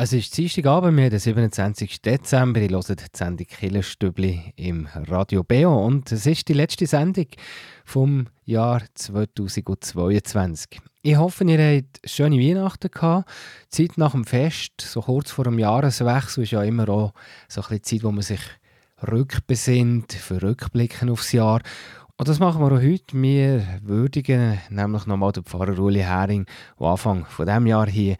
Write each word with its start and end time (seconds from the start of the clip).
Es 0.00 0.12
ist 0.12 0.36
Dienstagabend, 0.36 0.96
wir 0.96 1.06
haben 1.06 1.10
den 1.10 1.18
27. 1.18 2.00
Dezember. 2.02 2.60
Ich 2.60 2.70
höre 2.70 2.94
die 2.94 3.02
Sendung 3.12 3.48
Killerstübli 3.48 4.52
im 4.54 4.86
Radio 4.94 5.42
Beo 5.42 5.76
und 5.84 6.12
es 6.12 6.24
ist 6.24 6.46
die 6.46 6.52
letzte 6.52 6.86
Sendung 6.86 7.26
vom 7.84 8.28
Jahr 8.44 8.82
2022. 8.94 10.78
Ich 11.02 11.16
hoffe, 11.16 11.42
ihr 11.42 11.58
habt 11.58 12.08
schöne 12.08 12.38
Weihnachten 12.38 12.92
gehabt. 12.92 13.28
Zeit 13.70 13.98
nach 13.98 14.12
dem 14.12 14.24
Fest, 14.24 14.80
so 14.80 15.00
kurz 15.00 15.32
vor 15.32 15.42
dem 15.42 15.58
Jahreswechsel, 15.58 16.44
ist 16.44 16.52
ja 16.52 16.62
immer 16.62 16.88
auch 16.88 17.12
so 17.48 17.60
ein 17.68 17.82
Zeit, 17.82 18.04
wo 18.04 18.12
man 18.12 18.22
sich 18.22 18.40
rückbesinnt, 19.02 20.12
für 20.12 20.40
Rückblicken 20.40 21.10
aufs 21.10 21.32
Jahr. 21.32 21.60
Und 22.16 22.28
das 22.28 22.38
machen 22.38 22.60
wir 22.60 22.70
auch 22.70 22.80
heute. 22.80 23.20
Wir 23.20 23.80
würdigen 23.82 24.60
nämlich 24.70 25.06
nochmal 25.06 25.32
den 25.32 25.42
Pfarrer 25.42 25.76
Uli 25.76 26.02
Hering, 26.02 26.46
der 26.78 26.86
Anfang 26.86 27.24
von 27.24 27.46
diesem 27.46 27.66
Jahr 27.66 27.88
hier 27.88 28.16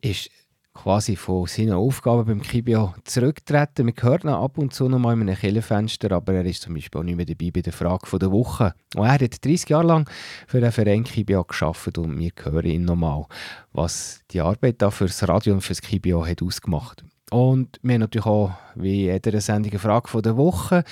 ist 0.00 0.30
quasi 0.74 1.16
von 1.16 1.46
seinen 1.46 1.72
Aufgaben 1.72 2.26
beim 2.26 2.42
Kibio 2.42 2.94
zurücktreten. 3.04 3.86
Wir 3.86 3.94
hören 4.02 4.28
ihn 4.28 4.28
ab 4.28 4.58
und 4.58 4.74
zu 4.74 4.88
noch 4.88 4.98
mal 4.98 5.14
in 5.14 5.22
einem 5.22 5.36
Kellerfenster, 5.36 6.12
aber 6.12 6.34
er 6.34 6.44
ist 6.44 6.62
zum 6.62 6.74
Beispiel 6.74 7.00
auch 7.00 7.04
nicht 7.04 7.16
mehr 7.16 7.24
dabei 7.24 7.50
bei 7.52 7.62
der 7.62 7.72
Frage 7.72 8.18
der 8.18 8.32
Woche. 8.32 8.74
Und 8.96 9.04
er 9.06 9.12
hat 9.12 9.44
30 9.44 9.68
Jahre 9.68 9.86
lang 9.86 10.10
für 10.46 10.60
den 10.60 10.72
Verein 10.72 11.04
Kibio 11.04 11.44
geschafft 11.44 11.96
und 11.96 12.18
wir 12.18 12.32
hören 12.42 12.66
ihn 12.66 12.84
nochmal, 12.84 13.26
was 13.72 14.20
die 14.32 14.40
Arbeit 14.40 14.82
da 14.82 14.90
für 14.90 15.06
das 15.06 15.26
Radio 15.26 15.54
und 15.54 15.60
für 15.60 15.72
das 15.72 15.80
Kibio 15.80 16.26
hat 16.26 16.42
ausgemacht. 16.42 17.04
Und 17.30 17.78
wir 17.82 17.94
haben 17.94 18.00
natürlich 18.00 18.26
auch, 18.26 18.52
wie 18.74 19.06
jeder 19.06 19.40
Sendung, 19.40 19.72
eine 19.72 19.78
Frage 19.78 20.22
der 20.22 20.36
Woche. 20.36 20.84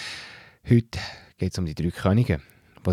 Heute 0.69 0.99
geht 1.37 1.53
es 1.53 1.59
um 1.59 1.67
die 1.67 1.75
drei 1.75 1.91
Könige, 1.91 2.41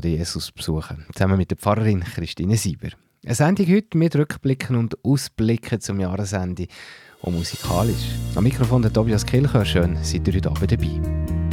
die 0.04 0.08
Jesus 0.10 0.52
besuchen, 0.52 1.06
zusammen 1.14 1.38
mit 1.38 1.52
der 1.52 1.58
Pfarrerin 1.58 2.04
Christine 2.04 2.58
Sieber. 2.58 2.90
Eine 3.26 3.36
Sendung 3.36 3.68
heute 3.68 3.98
mit 3.98 4.16
Rückblicken 4.16 4.78
und 4.78 5.04
Ausblicken 5.04 5.82
zum 5.82 6.00
Jahresende 6.00 6.68
und 7.22 7.36
musikalisch. 7.36 8.16
Am 8.36 8.46
Mikrofon 8.46 8.82
der 8.82 8.94
Tobias 8.94 9.26
Kilcher. 9.26 9.66
Schön, 9.66 9.98
seid 10.02 10.26
ihr 10.30 10.36
heute 10.36 10.50
Abend 10.50 10.72
dabei. 10.72 11.49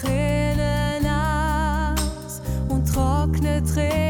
Tränen 0.00 1.06
aus 1.06 2.40
und 2.68 2.86
trockne 2.86 3.62
Tränen. 3.62 4.09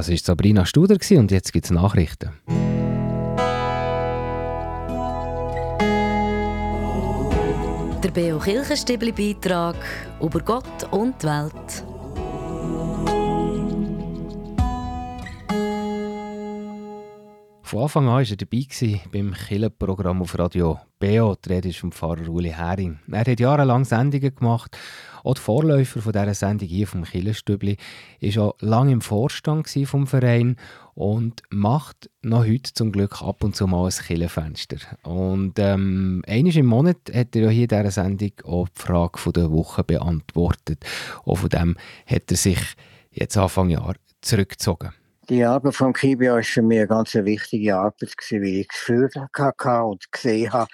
Das 0.00 0.08
war 0.08 0.16
Sabrina 0.16 0.64
Studer 0.64 0.96
und 1.18 1.30
jetzt 1.30 1.52
gibt 1.52 1.66
es 1.66 1.70
Nachrichten. 1.70 2.30
Der 8.02 8.10
Beo 8.10 8.38
Kirchenstibli-Beitrag 8.38 9.76
über 10.22 10.40
Gott 10.40 10.88
und 10.90 11.22
die 11.22 11.26
Welt. 11.26 11.89
Von 17.70 17.82
Anfang 17.82 18.08
an 18.08 18.14
war 18.14 18.28
er 18.28 18.36
dabei 18.36 18.66
beim 19.12 19.32
Killenprogramm 19.32 20.22
auf 20.22 20.36
Radio 20.36 20.80
BO. 20.98 21.36
Die 21.36 21.52
Rede 21.52 21.68
ist 21.68 21.78
vom 21.78 21.92
Pfarrer 21.92 22.28
Uli 22.28 22.50
Hering. 22.50 22.98
Er 23.08 23.20
hat 23.20 23.38
jahrelang 23.38 23.84
Sendungen 23.84 24.34
gemacht. 24.34 24.76
Auch 25.22 25.34
der 25.34 25.42
Vorläufer 25.44 26.02
von 26.02 26.10
dieser 26.10 26.34
Sendung 26.34 26.68
hier 26.68 26.88
vom 26.88 27.04
Killenstübli 27.04 27.76
war 28.22 28.30
schon 28.32 28.52
lange 28.58 28.90
im 28.90 29.00
Vorstand 29.00 29.70
vom 29.84 30.08
Verein 30.08 30.56
und 30.94 31.44
macht 31.50 32.10
noch 32.22 32.44
heute 32.44 32.74
zum 32.74 32.90
Glück 32.90 33.22
ab 33.22 33.44
und 33.44 33.54
zu 33.54 33.68
mal 33.68 33.86
ein 33.86 34.04
Killenfenster. 34.04 34.78
Und 35.04 35.56
ähm, 35.60 36.24
einmal 36.26 36.56
im 36.56 36.66
Monat 36.66 36.96
hat 37.14 37.36
er 37.36 37.42
ja 37.42 37.48
hier 37.50 37.62
in 37.62 37.68
dieser 37.68 37.90
Sendung 37.92 38.32
auch 38.46 38.68
die 38.68 38.82
Frage 38.82 39.32
der 39.32 39.52
Woche 39.52 39.84
beantwortet. 39.84 40.84
Und 41.22 41.36
von 41.36 41.48
dem 41.48 41.76
hat 42.04 42.32
er 42.32 42.36
sich 42.36 42.58
jetzt 43.12 43.36
Anfang 43.36 43.70
Jahr 43.70 43.94
zurückgezogen. 44.22 44.90
Die 45.30 45.44
Arbeit 45.44 45.76
vom 45.76 45.92
Kibia 45.92 46.34
war 46.34 46.42
für 46.42 46.60
mich 46.60 46.78
eine 46.78 46.88
ganz 46.88 47.14
wichtige 47.14 47.76
Arbeit, 47.76 48.16
weil 48.32 48.44
ich 48.44 48.66
das 48.66 48.76
Gefühl 48.76 49.08
hatte 49.14 49.84
und 49.84 50.10
gesehen 50.10 50.52
habe, 50.52 50.68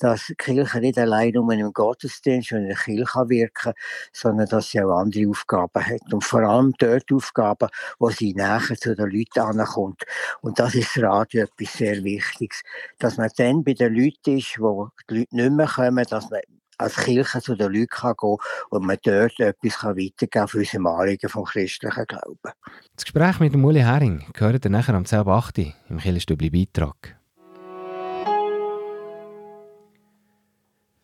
dass 0.00 0.26
die 0.26 0.34
Kirche 0.34 0.80
nicht 0.80 0.98
allein 0.98 1.30
nur 1.30 1.52
im 1.52 1.72
Gottesdienst 1.72 2.50
und 2.50 2.62
in 2.62 2.66
der 2.66 2.76
Kirche 2.76 3.28
wirken 3.28 3.52
kann, 3.54 3.74
sondern 4.12 4.48
dass 4.48 4.70
sie 4.70 4.82
auch 4.82 4.98
andere 4.98 5.28
Aufgaben 5.30 5.86
hat. 5.86 6.12
Und 6.12 6.24
vor 6.24 6.40
allem 6.40 6.74
dort 6.78 7.04
Aufgaben, 7.12 7.68
wo 8.00 8.10
sie 8.10 8.34
näher 8.34 8.60
zu 8.80 8.96
den 8.96 9.10
Leuten 9.10 9.38
ankommt. 9.38 10.02
Und 10.40 10.58
das 10.58 10.74
ist 10.74 10.96
das 10.96 11.04
Radio 11.04 11.44
etwas 11.44 11.74
sehr 11.74 12.02
Wichtiges. 12.02 12.62
Dass 12.98 13.16
man 13.16 13.30
dann 13.36 13.62
bei 13.62 13.74
den 13.74 13.94
Leuten 13.94 14.38
ist, 14.38 14.58
wo 14.58 14.88
die 15.08 15.18
Leute 15.18 15.36
nicht 15.36 15.52
mehr 15.52 15.68
kommen, 15.68 16.04
dass 16.10 16.28
man 16.30 16.40
als 16.80 16.96
Kirche 16.96 17.40
zu 17.40 17.54
den 17.54 17.72
Leuten 17.72 17.88
kann 17.88 18.14
gehen 18.18 18.36
und 18.70 18.86
man 18.86 18.96
dort 19.02 19.38
etwas 19.38 19.84
weitergeben 19.84 20.30
kann 20.30 20.48
für 20.48 20.58
unsere 20.58 20.88
Anliegen 20.88 21.28
vom 21.28 21.44
christlichen 21.44 22.04
Glauben. 22.06 22.52
Das 22.96 23.04
Gespräch 23.04 23.40
mit 23.40 23.52
dem 23.52 23.64
Uli 23.64 23.80
Hering 23.80 24.24
gehört 24.32 24.64
ihr 24.64 24.70
nachher 24.70 24.94
am 24.94 25.04
10.8. 25.04 25.72
im 25.88 25.98
Kirchenstübli 25.98 26.50
Beitrag. 26.50 27.19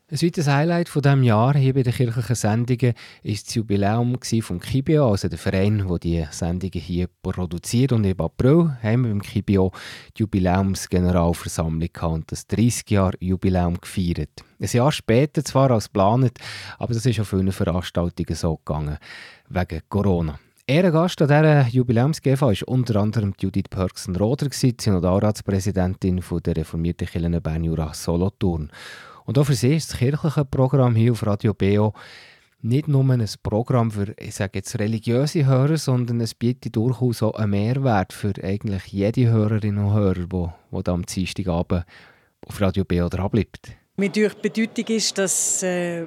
Ein 0.08 0.22
weiteres 0.22 0.46
Highlight 0.46 0.88
von 0.88 1.02
diesem 1.02 1.24
Jahr 1.24 1.56
hier 1.56 1.74
bei 1.74 1.82
den 1.82 1.92
kirchlichen 1.92 2.36
Sendungen 2.36 2.94
ist 3.24 3.48
das 3.48 3.56
Jubiläum 3.56 4.16
vom 4.40 4.60
Kibio, 4.60 5.10
also 5.10 5.26
der 5.26 5.36
Verein, 5.36 5.84
der 5.84 5.98
die 5.98 6.24
Sendungen 6.30 6.80
hier 6.80 7.08
produziert. 7.22 7.90
Und 7.90 8.04
im 8.04 8.20
April 8.20 8.76
haben 8.84 9.02
wir 9.02 9.10
beim 9.10 9.20
Kibio 9.20 9.72
die 10.16 10.20
Jubiläumsgeneralversammlung 10.20 11.90
und 12.02 12.30
das 12.30 12.48
30-Jahr-Jubiläum 12.48 13.80
gefeiert. 13.80 14.44
Ein 14.60 14.68
Jahr 14.68 14.92
später 14.92 15.42
zwar 15.42 15.72
als 15.72 15.86
geplant, 15.86 16.38
aber 16.78 16.94
das 16.94 17.04
ist 17.04 17.18
auf 17.18 17.28
vielen 17.28 17.50
Veranstaltungen 17.50 18.36
so 18.36 18.58
gegangen, 18.58 18.98
wegen 19.48 19.80
Corona. 19.88 20.38
Ehrengast 20.68 21.20
an 21.20 21.26
dieser 21.26 21.66
Jubiläums-GV 21.66 22.42
war 22.42 22.54
unter 22.68 23.00
anderem 23.00 23.34
Judith 23.40 23.70
Pörksen-Roder, 23.70 24.50
Synodalratspräsidentin 24.52 26.22
der 26.44 26.56
reformierten 26.56 27.08
Kirche 27.08 27.40
Bern-Jura 27.40 27.92
Solothurn. 27.92 28.70
Und 29.26 29.38
auch 29.38 29.44
für 29.44 29.54
sie 29.54 29.76
ist 29.76 29.92
das 29.92 29.98
kirchliche 29.98 30.44
Programm 30.44 30.94
hier 30.94 31.12
auf 31.12 31.26
Radio 31.26 31.52
BO 31.52 31.92
nicht 32.62 32.88
nur 32.88 33.04
ein 33.04 33.24
Programm 33.42 33.90
für, 33.90 34.14
ich 34.18 34.34
sage 34.34 34.52
jetzt, 34.58 34.78
religiöse 34.78 35.46
Hörer, 35.46 35.76
sondern 35.76 36.20
es 36.20 36.34
bietet 36.34 36.76
durchaus 36.76 37.22
auch 37.22 37.34
einen 37.34 37.50
Mehrwert 37.50 38.12
für 38.12 38.32
eigentlich 38.42 38.86
jede 38.86 39.28
Hörerin 39.28 39.78
und 39.78 39.92
Hörer, 39.92 40.14
die, 40.26 40.48
die 40.72 40.82
da 40.82 40.92
am 40.92 41.04
Dienstagabend 41.04 41.84
auf 42.46 42.60
Radio 42.60 42.84
BO 42.84 43.08
dranbleibt. 43.08 43.72
Mir 43.96 44.08
die 44.08 44.28
Bedeutung 44.42 44.86
ist, 44.88 45.16
dass 45.16 45.62
äh, 45.62 46.06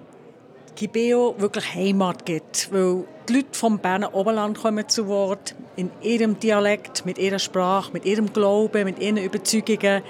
Kibeo 0.79 1.35
wirklich 1.37 1.75
Heimat 1.75 2.25
gibt, 2.25 2.71
weil 2.71 3.03
die 3.27 3.33
Leute 3.33 3.49
vom 3.51 3.79
Berner 3.79 4.15
Oberland 4.15 4.59
kommen 4.59 4.87
zu 4.87 5.07
Wort, 5.07 5.53
in 5.75 5.91
ihrem 6.01 6.39
Dialekt, 6.39 7.05
mit 7.05 7.17
ihrer 7.17 7.37
Sprache, 7.37 7.91
mit 7.91 8.05
ihrem 8.05 8.31
Glauben, 8.31 8.85
mit 8.85 8.97
ihren 8.97 9.17
Überzeugungen. 9.17 10.03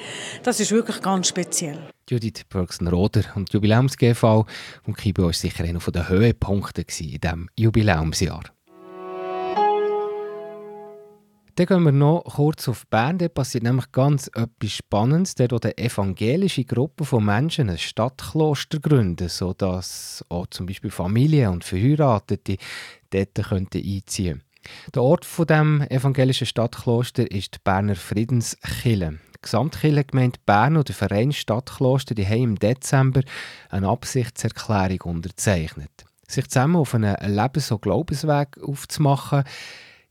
Das 0.44 0.60
ist 0.60 0.72
wirklich 0.72 1.02
ganz 1.02 1.30
speziell. 1.30 1.80
Judith 2.08 2.44
Bergsen-Roder 2.48 3.24
und 3.34 3.50
die 3.50 3.58
Jubiläums-GV 3.58 4.46
von 4.86 4.94
Kibo 4.96 5.24
war 5.24 5.34
sicher 5.34 5.64
einer 5.64 5.80
der 5.80 6.08
Höhepunkte 6.08 6.82
in 6.82 7.20
diesem 7.20 7.50
Jubiläumsjahr. 7.58 8.44
Dann 11.60 11.66
gehen 11.66 11.84
wir 11.84 11.92
noch 11.92 12.24
kurz 12.24 12.70
auf 12.70 12.88
Bern. 12.88 13.18
Da 13.18 13.28
passiert 13.28 13.66
nämlich 13.66 13.92
ganz 13.92 14.28
etwas 14.28 14.72
Spannendes. 14.72 15.36
Dort, 15.36 15.52
wo 15.52 15.58
eine 15.58 15.78
evangelische 15.78 16.64
Gruppe 16.64 17.04
von 17.04 17.26
Menschen 17.26 17.70
ein 17.70 17.78
Stadtkloster 17.78 18.80
gründen, 18.80 19.28
sodass 19.28 20.24
auch 20.30 20.48
zum 20.48 20.68
Beispiel 20.68 20.90
Familien 20.90 21.50
und 21.50 21.66
Verheiratete 21.66 22.56
dort 23.10 23.50
könnten 23.50 23.84
einziehen 23.86 24.42
Der 24.96 25.04
Ort 25.04 25.26
von 25.26 25.48
dem 25.48 25.82
evangelischen 25.82 26.48
Stadtkloster 26.48 27.30
ist 27.30 27.56
die 27.56 27.60
Berner 27.62 27.98
Friedenskille. 27.98 29.20
Die 29.36 29.42
Gesamtkirchengemeinde 29.42 30.40
Bern 30.46 30.78
und 30.78 30.88
der 30.88 30.96
Verein 30.96 31.34
Stadtkloster 31.34 32.16
die 32.16 32.26
haben 32.26 32.44
im 32.44 32.60
Dezember 32.60 33.20
eine 33.70 33.90
Absichtserklärung 33.90 35.02
unterzeichnet. 35.02 35.92
Sich 36.26 36.48
zusammen 36.48 36.78
auf 36.78 36.96
einen 36.96 37.18
Lebens- 37.36 37.70
und 37.70 37.82
Glaubensweg 37.82 38.58
aufzumachen, 38.64 39.44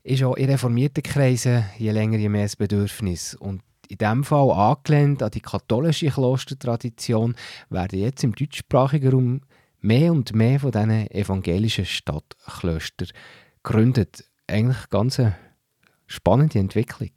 ist 0.03 0.23
auch 0.23 0.35
in 0.35 0.49
reformierten 0.49 1.03
Kreisen 1.03 1.65
je 1.77 1.91
länger 1.91 2.17
je 2.17 2.29
mehr 2.29 2.43
ein 2.43 2.51
Bedürfnis. 2.57 3.35
Und 3.35 3.61
in 3.87 3.97
diesem 3.97 4.23
Fall 4.23 4.51
angelehnt 4.51 5.23
an 5.23 5.31
die 5.31 5.41
katholische 5.41 6.09
Klostertradition 6.09 7.35
werden 7.69 7.99
jetzt 7.99 8.23
im 8.23 8.35
deutschsprachigen 8.35 9.11
Raum 9.11 9.41
mehr 9.81 10.11
und 10.11 10.33
mehr 10.33 10.59
von 10.59 10.71
diesen 10.71 11.11
evangelischen 11.11 11.85
Stadtklöstern 11.85 13.09
gegründet. 13.63 14.25
Eigentlich 14.47 14.89
ganz 14.89 15.19
eine 15.19 15.35
spannende 16.07 16.59
Entwicklung. 16.59 17.11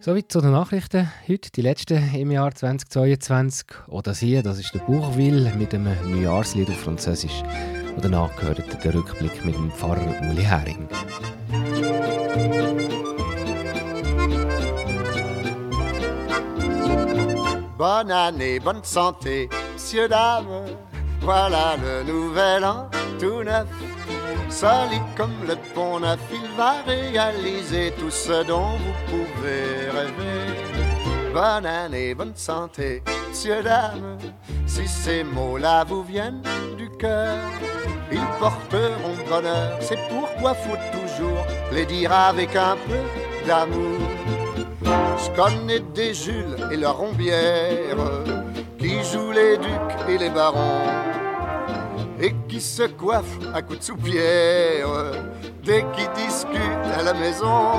Soweit 0.00 0.32
zu 0.32 0.40
den 0.40 0.52
Nachrichten. 0.52 1.10
Heute 1.28 1.50
die 1.50 1.60
letzten 1.60 2.14
im 2.14 2.30
Jahr 2.30 2.54
2022. 2.54 3.66
Oder 3.88 4.02
das 4.02 4.20
hier, 4.20 4.42
das 4.42 4.58
ist 4.58 4.72
der 4.72 4.78
Buchwil 4.78 5.52
mit 5.56 5.74
einem 5.74 5.96
Neujahrslied 6.10 6.70
auf 6.70 6.80
Französisch. 6.80 7.42
Der 8.00 8.94
Rückblick 8.94 9.44
mit 9.44 9.54
dem 9.54 9.70
Pfarrer. 9.72 9.98
Bonne 17.76 18.10
année, 18.10 18.60
bonne 18.60 18.84
santé, 18.84 19.48
messieurs, 19.72 20.08
dames. 20.08 20.46
Voilà 21.20 21.76
le 21.76 22.04
nouvel 22.04 22.64
an 22.64 22.88
tout 23.18 23.42
neuf. 23.42 23.66
Solide 24.48 25.02
comme 25.16 25.44
le 25.46 25.56
pont 25.74 26.00
neuf, 26.00 26.20
il 26.32 26.48
va 26.56 26.82
réaliser 26.86 27.92
tout 27.98 28.10
ce 28.10 28.44
dont 28.44 28.78
vous 28.78 28.94
pouvez 29.10 29.90
rêver. 29.90 31.32
Bonne 31.32 31.66
année, 31.66 32.14
bonne 32.14 32.34
santé, 32.34 33.02
messieurs, 33.28 33.62
dames. 33.62 34.18
Si 34.66 34.86
ces 34.86 35.24
mots-là 35.24 35.84
vous 35.84 36.02
viennent 36.02 36.42
du 36.76 36.88
cœur, 36.90 37.36
ils 38.12 38.26
porteront 38.38 39.16
bonheur. 39.28 39.78
C'est 39.80 39.98
pourquoi 40.08 40.54
faut 40.54 40.76
toujours 40.92 41.46
les 41.72 41.86
dire 41.86 42.12
avec 42.12 42.54
un 42.56 42.76
peu 42.86 43.46
d'amour. 43.46 43.98
Je 44.84 45.30
connais 45.40 45.80
des 45.94 46.14
Jules 46.14 46.56
et 46.72 46.76
leurs 46.76 46.96
rombières 46.96 47.96
qui 48.78 49.02
jouent 49.04 49.32
les 49.32 49.56
ducs 49.58 50.08
et 50.08 50.18
les 50.18 50.30
barons 50.30 50.86
et 52.20 52.34
qui 52.48 52.60
se 52.60 52.84
coiffent 52.84 53.38
à 53.54 53.62
coups 53.62 53.80
de 53.80 53.84
soupière 53.84 54.88
dès 55.64 55.84
qu'ils 55.92 56.26
discutent 56.26 56.98
à 56.98 57.02
la 57.02 57.14
maison. 57.14 57.72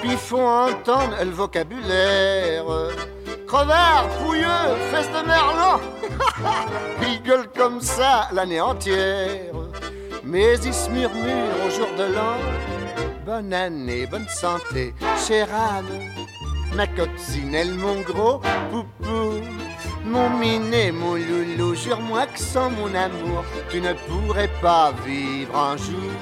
Puis 0.00 0.16
font 0.16 0.46
entendre 0.46 1.16
le 1.22 1.30
vocabulaire. 1.30 2.64
Crevard, 3.46 4.08
fouilleux, 4.18 4.76
fesse 4.90 5.08
de 5.08 5.26
merlan. 5.26 5.80
gueulent 7.24 7.50
comme 7.56 7.80
ça 7.80 8.28
l'année 8.32 8.60
entière. 8.60 9.52
Mais 10.22 10.58
ils 10.58 10.74
se 10.74 10.90
murmurent 10.90 11.66
au 11.66 11.70
jour 11.70 11.88
de 11.98 12.14
l'an. 12.14 12.36
Bonne 13.24 13.52
année, 13.52 14.06
bonne 14.06 14.28
santé, 14.28 14.94
chère 15.26 15.48
Anne. 15.52 16.10
Ma 16.74 16.86
coccinelle, 16.86 17.74
mon 17.74 18.00
gros 18.02 18.40
poupou. 18.70 19.40
Mon 20.04 20.28
minet, 20.38 20.92
mon 20.92 21.14
loulou, 21.14 21.74
jure-moi 21.74 22.26
que 22.26 22.38
sans 22.38 22.70
mon 22.70 22.94
amour, 22.94 23.44
tu 23.70 23.80
ne 23.80 23.94
pourrais 23.94 24.50
pas 24.60 24.92
vivre 25.06 25.56
un 25.56 25.76
jour. 25.78 26.12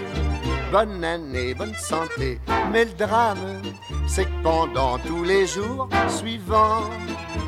Bonne 0.72 1.04
année, 1.04 1.52
bonne 1.52 1.74
santé, 1.74 2.40
mais 2.72 2.86
le 2.86 2.92
drame, 2.92 3.60
c'est 4.06 4.24
que 4.24 4.42
pendant 4.42 4.96
tous 4.96 5.22
les 5.22 5.46
jours 5.46 5.86
suivants, 6.08 6.88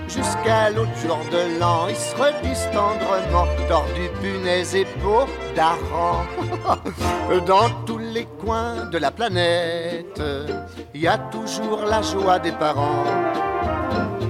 jusqu'à 0.06 0.68
l'autre 0.68 0.94
jour 1.02 1.18
de 1.32 1.58
l'an, 1.58 1.88
ils 1.88 1.96
se 1.96 2.14
redisent 2.16 2.68
tendrement, 2.70 3.46
tordus 3.66 4.10
punaises 4.20 4.74
et 4.74 4.84
peau 4.84 5.24
d'arran. 5.56 6.26
Dans 7.46 7.70
tous 7.86 7.96
les 7.96 8.26
coins 8.44 8.90
de 8.92 8.98
la 8.98 9.10
planète, 9.10 10.20
il 10.94 11.00
y 11.00 11.08
a 11.08 11.16
toujours 11.16 11.86
la 11.86 12.02
joie 12.02 12.38
des 12.38 12.52
parents 12.52 13.04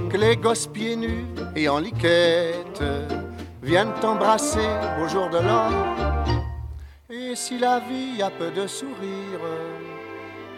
que 0.09 0.15
les 0.15 0.37
gosses 0.37 0.67
pieds 0.67 0.95
nus 0.95 1.25
et 1.53 1.67
en 1.67 1.79
liquette 1.79 2.81
viennent 3.61 3.93
t'embrasser 3.99 4.69
au 5.03 5.09
jour 5.09 5.29
de 5.29 5.39
l'an. 5.39 6.14
Si 7.35 7.57
la 7.57 7.79
vie 7.79 8.21
a 8.23 8.29
peu 8.29 8.49
de 8.49 8.65
sourire, 8.65 9.43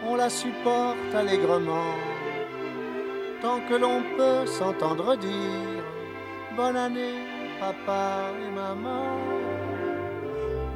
on 0.06 0.14
la 0.14 0.30
supporte 0.30 1.12
allègrement, 1.12 1.92
tant 3.42 3.58
que 3.68 3.74
l'on 3.74 4.00
peut 4.16 4.46
s'entendre 4.46 5.16
dire 5.16 5.82
Bonne 6.56 6.76
année, 6.76 7.18
papa 7.58 8.30
et 8.40 8.50
maman. 8.54 9.18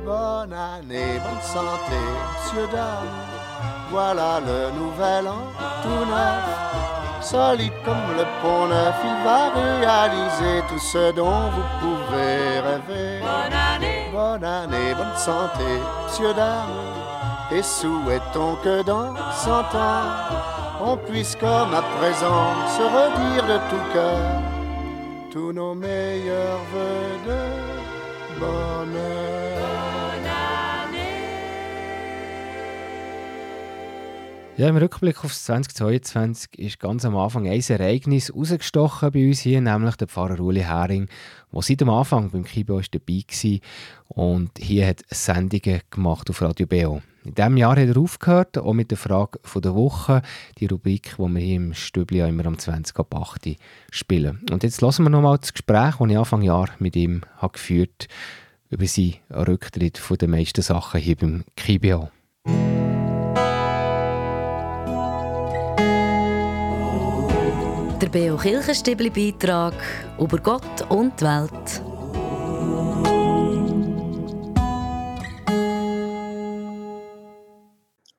Bonne 0.05 0.53
année, 0.53 1.21
bonne 1.25 1.41
santé, 1.41 2.01
monsieur, 2.35 2.67
dame. 2.73 3.23
Voilà 3.91 4.41
le 4.41 4.77
nouvel 4.77 5.29
an 5.29 5.45
tout 5.83 6.05
neuf. 6.11 6.45
Solide 7.21 7.79
comme 7.85 8.17
le 8.19 8.27
pont 8.43 8.67
neuf, 8.67 8.97
il 9.05 9.25
va 9.25 9.51
réaliser 9.51 10.67
tout 10.69 10.81
ce 10.81 11.13
dont 11.13 11.49
vous 11.55 11.69
pouvez 11.81 12.59
rêver. 12.59 13.12
Bonne 14.33 14.45
année, 14.45 14.95
bonne 14.95 15.15
santé, 15.15 15.79
monsieur, 16.05 16.33
dame. 16.33 16.71
Et 17.51 17.63
souhaitons 17.63 18.57
que 18.65 18.83
dans 18.83 19.15
cent 19.31 19.61
ans, 19.77 20.07
on 20.81 20.97
puisse 20.97 21.37
comme 21.37 21.75
à 21.75 21.83
présent 21.99 22.55
se 22.67 22.83
redire 22.83 23.45
de 23.47 23.59
tout 23.69 23.93
cœur 23.93 24.43
tous 25.31 25.53
nos 25.53 25.75
meilleurs 25.75 26.61
voeux 26.73 27.31
de 27.31 28.41
bonheur. 28.41 29.92
Ja, 34.63 34.69
im 34.69 34.77
Rückblick 34.77 35.25
auf 35.25 35.35
2022 35.35 36.57
ist 36.57 36.79
ganz 36.79 37.05
am 37.05 37.17
Anfang 37.17 37.49
ein 37.49 37.61
Ereignis 37.69 38.33
rausgestochen 38.33 39.11
bei 39.11 39.27
uns 39.27 39.41
hier, 39.41 39.61
nämlich 39.61 39.97
der 39.97 40.07
Pfarrer 40.07 40.39
Uli 40.39 40.61
Hering, 40.61 41.09
der 41.53 41.63
seit 41.63 41.81
dem 41.81 41.91
Anfang 41.91 42.31
beim 42.31 42.45
Kibo 42.45 42.81
dabei 42.81 43.25
war 43.29 43.59
und 44.11 44.51
hier 44.61 44.87
hat 44.87 45.03
Sendungen 45.11 45.81
gemacht 45.91 46.31
auf 46.31 46.41
Radio 46.43 46.69
BO. 46.69 47.03
In 47.25 47.35
diesem 47.35 47.57
Jahr 47.57 47.73
hat 47.73 47.89
er 47.89 47.97
aufgehört, 47.97 48.57
auch 48.57 48.73
mit 48.73 48.93
der 48.93 48.99
Frage 48.99 49.41
der 49.53 49.75
Woche, 49.75 50.23
die 50.59 50.67
Rubrik, 50.67 51.17
die 51.19 51.23
wir 51.23 51.41
hier 51.41 51.57
im 51.57 51.75
Stübli 51.75 52.21
immer 52.21 52.47
am 52.47 52.57
20 52.57 52.97
ab 53.01 53.17
8 53.17 53.57
spielen. 53.91 54.47
Und 54.49 54.63
jetzt 54.63 54.81
hören 54.81 55.03
wir 55.03 55.11
nochmal 55.11 55.39
das 55.39 55.55
Gespräch, 55.55 55.97
das 55.97 56.09
ich 56.09 56.17
Anfang 56.17 56.43
Jahr 56.43 56.69
mit 56.79 56.95
ihm 56.95 57.23
habe 57.39 57.55
geführt 57.55 58.07
über 58.71 58.87
seinen 58.87 59.17
Rücktritt 59.29 59.99
von 59.99 60.19
den 60.19 60.31
meisten 60.31 60.63
Sachen 60.63 61.01
hier 61.01 61.17
beim 61.17 61.43
KIBO. 61.57 62.11
Der 68.03 68.09
Beo 68.09 68.37
Kirchenstibli 68.37 69.11
Beitrag 69.11 69.75
über 70.19 70.37
Gott 70.39 70.83
und 70.89 71.21
die 71.21 71.25
Welt. 71.25 71.83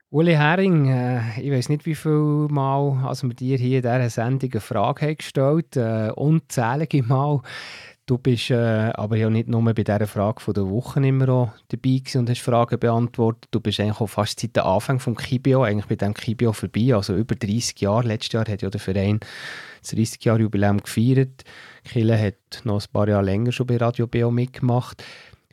Uli 0.10 0.36
Hering, 0.36 0.88
äh, 0.88 1.42
ich 1.42 1.52
weiß 1.52 1.68
nicht, 1.68 1.86
wie 1.86 1.96
viel 1.96 2.48
Mal 2.50 3.04
als 3.06 3.24
wir 3.24 3.34
dir 3.34 3.58
hier 3.58 3.80
in 3.80 3.82
dieser 3.82 4.10
Sendung 4.10 4.52
eine 4.54 4.62
Frage 4.62 5.06
haben 5.06 5.18
gestellt 5.18 5.76
äh, 5.76 6.12
unzählige 6.16 7.04
Mal. 7.04 7.42
Du 8.06 8.18
bist 8.18 8.52
äh, 8.52 8.92
aber 8.96 9.16
ja 9.16 9.30
nicht 9.30 9.48
nur 9.48 9.64
bei 9.64 9.72
dieser 9.72 10.08
Frage 10.08 10.42
von 10.42 10.54
der 10.54 10.70
Woche 10.70 11.00
immer 11.06 11.30
auch 11.30 11.54
dabei 11.70 12.02
und 12.16 12.30
hast 12.30 12.42
Fragen 12.42 12.78
beantwortet. 12.78 13.48
Du 13.52 13.62
bist 13.62 13.80
eigentlich 13.80 14.02
auch 14.02 14.08
fast 14.08 14.42
seit 14.42 14.58
dem 14.58 14.64
Anfang 14.66 14.98
des 14.98 15.16
Kibio, 15.24 15.64
eigentlich 15.64 15.90
mit 15.90 16.02
dem 16.02 16.14
Kibio 16.14 16.52
vorbei, 16.52 16.94
also 16.94 17.16
über 17.16 17.36
30 17.36 17.80
Jahre. 17.80 18.10
Letztes 18.10 18.34
Jahr 18.34 18.46
hat 18.46 18.62
ja 18.62 18.70
der 18.70 18.82
Verein 18.82 19.22
das 19.80 19.92
30 19.92 20.26
Jahre 20.26 20.42
Jubiläum 20.42 20.82
gefeiert. 20.84 21.46
Kille 21.86 22.20
hat 22.20 22.66
noch 22.66 22.82
ein 22.82 22.92
paar 22.92 23.08
Jahre 23.08 23.24
länger 23.24 23.54
schon 23.54 23.68
bei 23.68 23.78
Radio 23.78 24.06
BO 24.06 24.32
mitgemacht. 24.32 25.02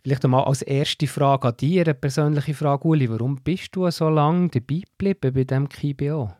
Vielleicht 0.02 0.24
einmal 0.24 0.44
als 0.44 0.62
erste 0.62 1.06
Frage 1.06 1.46
an 1.46 1.56
dich, 1.56 1.78
eine 1.78 1.94
persönliche 1.94 2.54
Frage, 2.54 2.88
Uli. 2.88 3.08
Warum 3.08 3.36
bist 3.36 3.76
du 3.76 3.88
so 3.92 4.08
lange 4.08 4.48
dabei 4.48 4.82
geblieben 4.98 5.32
bei 5.34 5.44
diesem 5.44 5.68
KBO? 5.68 6.32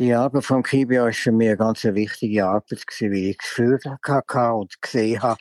Die 0.00 0.14
Arbeit 0.14 0.46
vom 0.46 0.62
KBO 0.62 1.04
war 1.04 1.12
für 1.12 1.30
mich 1.30 1.48
eine 1.48 1.58
ganz 1.58 1.84
wichtige 1.84 2.46
Arbeit, 2.46 2.86
weil 3.00 3.12
ich 3.12 3.36
gefühlt 3.36 3.84
hatte 3.84 4.52
und 4.54 4.80
gesehen 4.80 5.20
habe, 5.20 5.38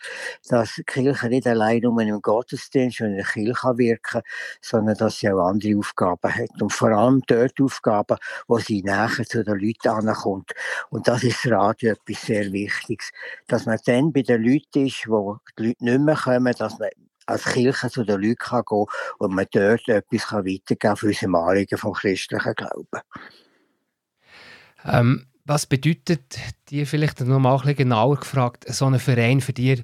dass 0.49 0.75
die 0.75 0.83
Kirche 0.83 1.29
nicht 1.29 1.47
allein 1.47 1.79
nur 1.79 2.01
im 2.01 2.21
Gottesdienst 2.21 2.99
und 2.99 3.11
in 3.11 3.15
der 3.15 3.25
Kirche 3.25 3.77
wirken 3.77 4.01
kann, 4.03 4.21
sondern 4.61 4.97
dass 4.97 5.19
sie 5.19 5.31
auch 5.31 5.47
andere 5.47 5.77
Aufgaben 5.77 6.35
hat. 6.35 6.61
Und 6.61 6.73
vor 6.73 6.89
allem 6.89 7.21
dort 7.25 7.53
Aufgaben, 7.61 8.17
wo 8.49 8.57
sie 8.57 8.83
näher 8.83 9.09
zu 9.25 9.45
den 9.45 9.59
Leuten 9.59 9.87
ankommt. 9.87 10.51
Und 10.89 11.07
das 11.07 11.23
ist 11.23 11.45
das 11.45 11.53
Radio 11.53 11.93
etwas 11.93 12.21
sehr 12.23 12.51
Wichtiges. 12.51 13.11
Dass 13.47 13.65
man 13.65 13.79
dann 13.85 14.11
bei 14.11 14.23
den 14.23 14.43
Leuten 14.43 14.87
ist, 14.87 15.07
wo 15.07 15.37
die 15.57 15.67
Leute 15.67 15.85
nicht 15.85 16.01
mehr 16.01 16.17
kommen, 16.17 16.53
dass 16.57 16.77
man 16.79 16.89
als 17.27 17.45
Kirche 17.45 17.89
zu 17.89 18.03
den 18.03 18.21
Leuten 18.21 18.35
kann 18.35 18.63
gehen 18.67 18.85
und 19.19 19.33
man 19.33 19.45
dort 19.51 19.87
etwas 19.87 20.33
weitergeben 20.33 20.79
kann 20.79 20.97
für 20.97 21.07
unsere 21.07 21.37
Anliegen 21.37 21.77
vom 21.77 21.93
christlichen 21.93 22.55
Glauben. 22.55 23.01
Ähm, 24.85 25.25
was 25.45 25.65
bedeutet 25.65 26.37
dir 26.69 26.85
vielleicht 26.85 27.21
noch 27.21 27.39
mal 27.39 27.53
ein 27.53 27.61
bisschen 27.61 27.75
genauer 27.77 28.17
gefragt, 28.17 28.65
so 28.67 28.85
ein 28.85 28.99
Verein 28.99 29.41
für 29.41 29.53
dich, 29.53 29.83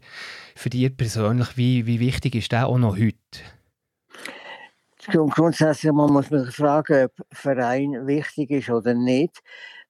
für 0.55 0.69
dich 0.69 0.95
persönlich, 0.95 1.57
wie, 1.57 1.87
wie 1.87 1.99
wichtig 1.99 2.35
ist 2.35 2.51
der 2.51 2.67
auch 2.67 2.77
noch 2.77 2.95
heute? 2.95 3.15
Grundsätzlich 5.07 5.91
muss 5.91 6.29
man 6.29 6.45
sich 6.45 6.55
fragen, 6.55 7.05
ob 7.05 7.11
ein 7.19 7.35
Verein 7.35 8.07
wichtig 8.07 8.51
ist 8.51 8.69
oder 8.69 8.93
nicht. 8.93 9.41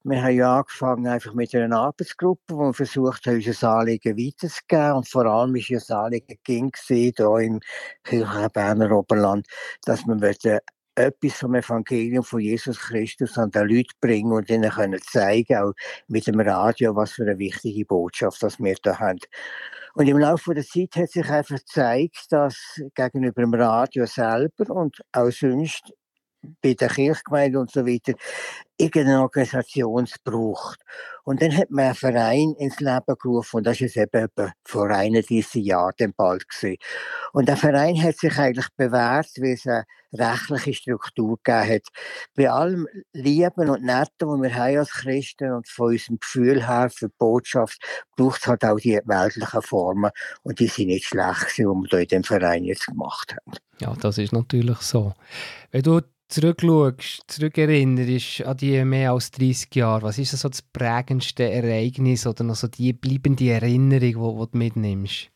Wir 0.04 0.22
haben 0.22 0.36
ja 0.36 0.58
angefangen 0.60 1.08
einfach 1.08 1.34
mit 1.34 1.56
einer 1.56 1.80
Arbeitsgruppe, 1.80 2.54
wir 2.56 2.74
versucht 2.74 3.26
haben, 3.26 3.44
unser 3.44 3.70
Anliegen 3.72 4.18
weiterzugeben. 4.18 4.94
Und 4.94 5.10
vor 5.10 5.26
allem 5.26 5.56
ist 5.56 5.72
unser 5.72 6.00
Anliegen 6.02 6.38
ging 6.44 6.72
hier 6.86 7.20
im 7.40 7.60
Kirchen 8.04 8.52
Berner 8.54 8.92
Oberland, 8.92 9.48
dass 9.84 10.06
wir 10.06 10.62
etwas 10.96 11.34
vom 11.34 11.56
Evangelium 11.56 12.24
von 12.24 12.40
Jesus 12.40 12.80
Christus 12.80 13.38
an 13.38 13.52
die 13.52 13.60
Leute 13.60 13.94
bringen 14.00 14.32
und 14.32 14.50
ihnen 14.50 14.70
können 14.70 15.02
zeigen, 15.02 15.58
auch 15.58 15.74
mit 16.08 16.28
dem 16.28 16.40
Radio, 16.40 16.96
was 16.96 17.14
für 17.14 17.24
eine 17.24 17.38
wichtige 17.38 17.86
Botschaft 17.86 18.42
das 18.42 18.60
wir 18.60 18.76
da 18.82 19.00
haben. 19.00 19.20
Und 19.94 20.08
im 20.08 20.18
Laufe 20.18 20.54
der 20.54 20.66
Zeit 20.66 20.96
hat 20.96 21.12
sich 21.12 21.30
einfach 21.30 21.58
gezeigt, 21.58 22.26
dass 22.30 22.82
gegenüber 22.96 23.42
dem 23.42 23.54
Radio 23.54 24.06
selber 24.06 24.70
und 24.70 25.02
auch 25.14 25.32
sonst 25.32 25.94
bei 26.62 26.74
der 26.74 26.90
Kirchgemeinde 26.90 27.60
und 27.60 27.72
so 27.72 27.86
weiter 27.86 28.14
irgendeine 28.78 29.22
Organisation 29.22 30.08
braucht. 30.24 30.80
Und 31.24 31.42
dann 31.42 31.56
hat 31.56 31.72
man 31.72 31.86
einen 31.86 31.96
Verein 31.96 32.56
ins 32.60 32.80
Leben 32.80 33.16
gerufen 33.20 33.58
und 33.58 33.64
das 33.66 33.82
ist 33.82 33.98
eben 33.98 34.28
vor 34.64 34.90
31 34.90 35.64
Jahren 35.66 36.14
bald 36.16 36.48
gewesen. 36.50 36.78
Und 37.34 37.48
der 37.48 37.58
Verein 37.58 38.02
hat 38.02 38.18
sich 38.18 38.38
eigentlich 38.38 38.68
bewährt, 38.76 39.30
weil 39.38 39.54
es 39.54 39.66
eine 39.66 39.86
rechtliche 40.14 40.74
Struktur 40.74 41.40
gegeben 41.44 41.76
hat. 41.76 41.88
Bei 42.36 42.50
allem 42.50 42.88
Lieben 43.14 43.70
und 43.70 43.84
Netten, 43.84 44.28
was 44.28 44.42
wir 44.42 44.56
haben 44.56 44.78
als 44.78 44.92
Christen 44.92 45.52
und 45.52 45.68
von 45.68 45.88
unserem 45.88 46.20
Gefühl 46.20 46.68
her 46.68 46.90
für 46.94 47.08
die 47.08 47.16
Botschaft, 47.18 47.80
braucht 48.16 48.42
es 48.42 48.48
halt 48.48 48.64
auch 48.66 48.78
die 48.78 49.00
weltlichen 49.06 49.62
Formen 49.62 50.12
und 50.44 50.60
die 50.60 50.68
sind 50.68 50.88
nicht 50.88 51.06
schlecht, 51.06 51.58
die 51.58 51.64
wir 51.64 51.88
hier 51.90 52.00
in 52.02 52.08
dem 52.08 52.24
Verein 52.24 52.64
jetzt 52.66 52.88
gemacht 52.88 53.36
haben. 53.36 53.58
Ja, 53.80 53.94
das 54.00 54.18
ist 54.18 54.32
natürlich 54.32 54.78
so. 54.78 55.14
Wenn 55.72 55.82
du 55.82 56.02
zurückschaust, 56.28 57.24
zurückerinnerst 57.28 58.46
an 58.46 58.58
die 58.58 58.84
mehr 58.84 59.12
als 59.12 59.32
30 59.32 59.74
Jahre, 59.76 60.04
was 60.04 60.18
ist 60.18 60.32
so 60.32 60.50
das 60.50 60.62
prägendste 60.62 61.50
Ereignis 61.50 62.26
oder 62.28 62.44
noch 62.44 62.56
so 62.56 62.68
die 62.68 62.94
bleibende 62.94 63.50
Erinnerung, 63.50 64.02
die, 64.02 64.52
du 64.52 64.58
mitnimmst? 64.58 65.32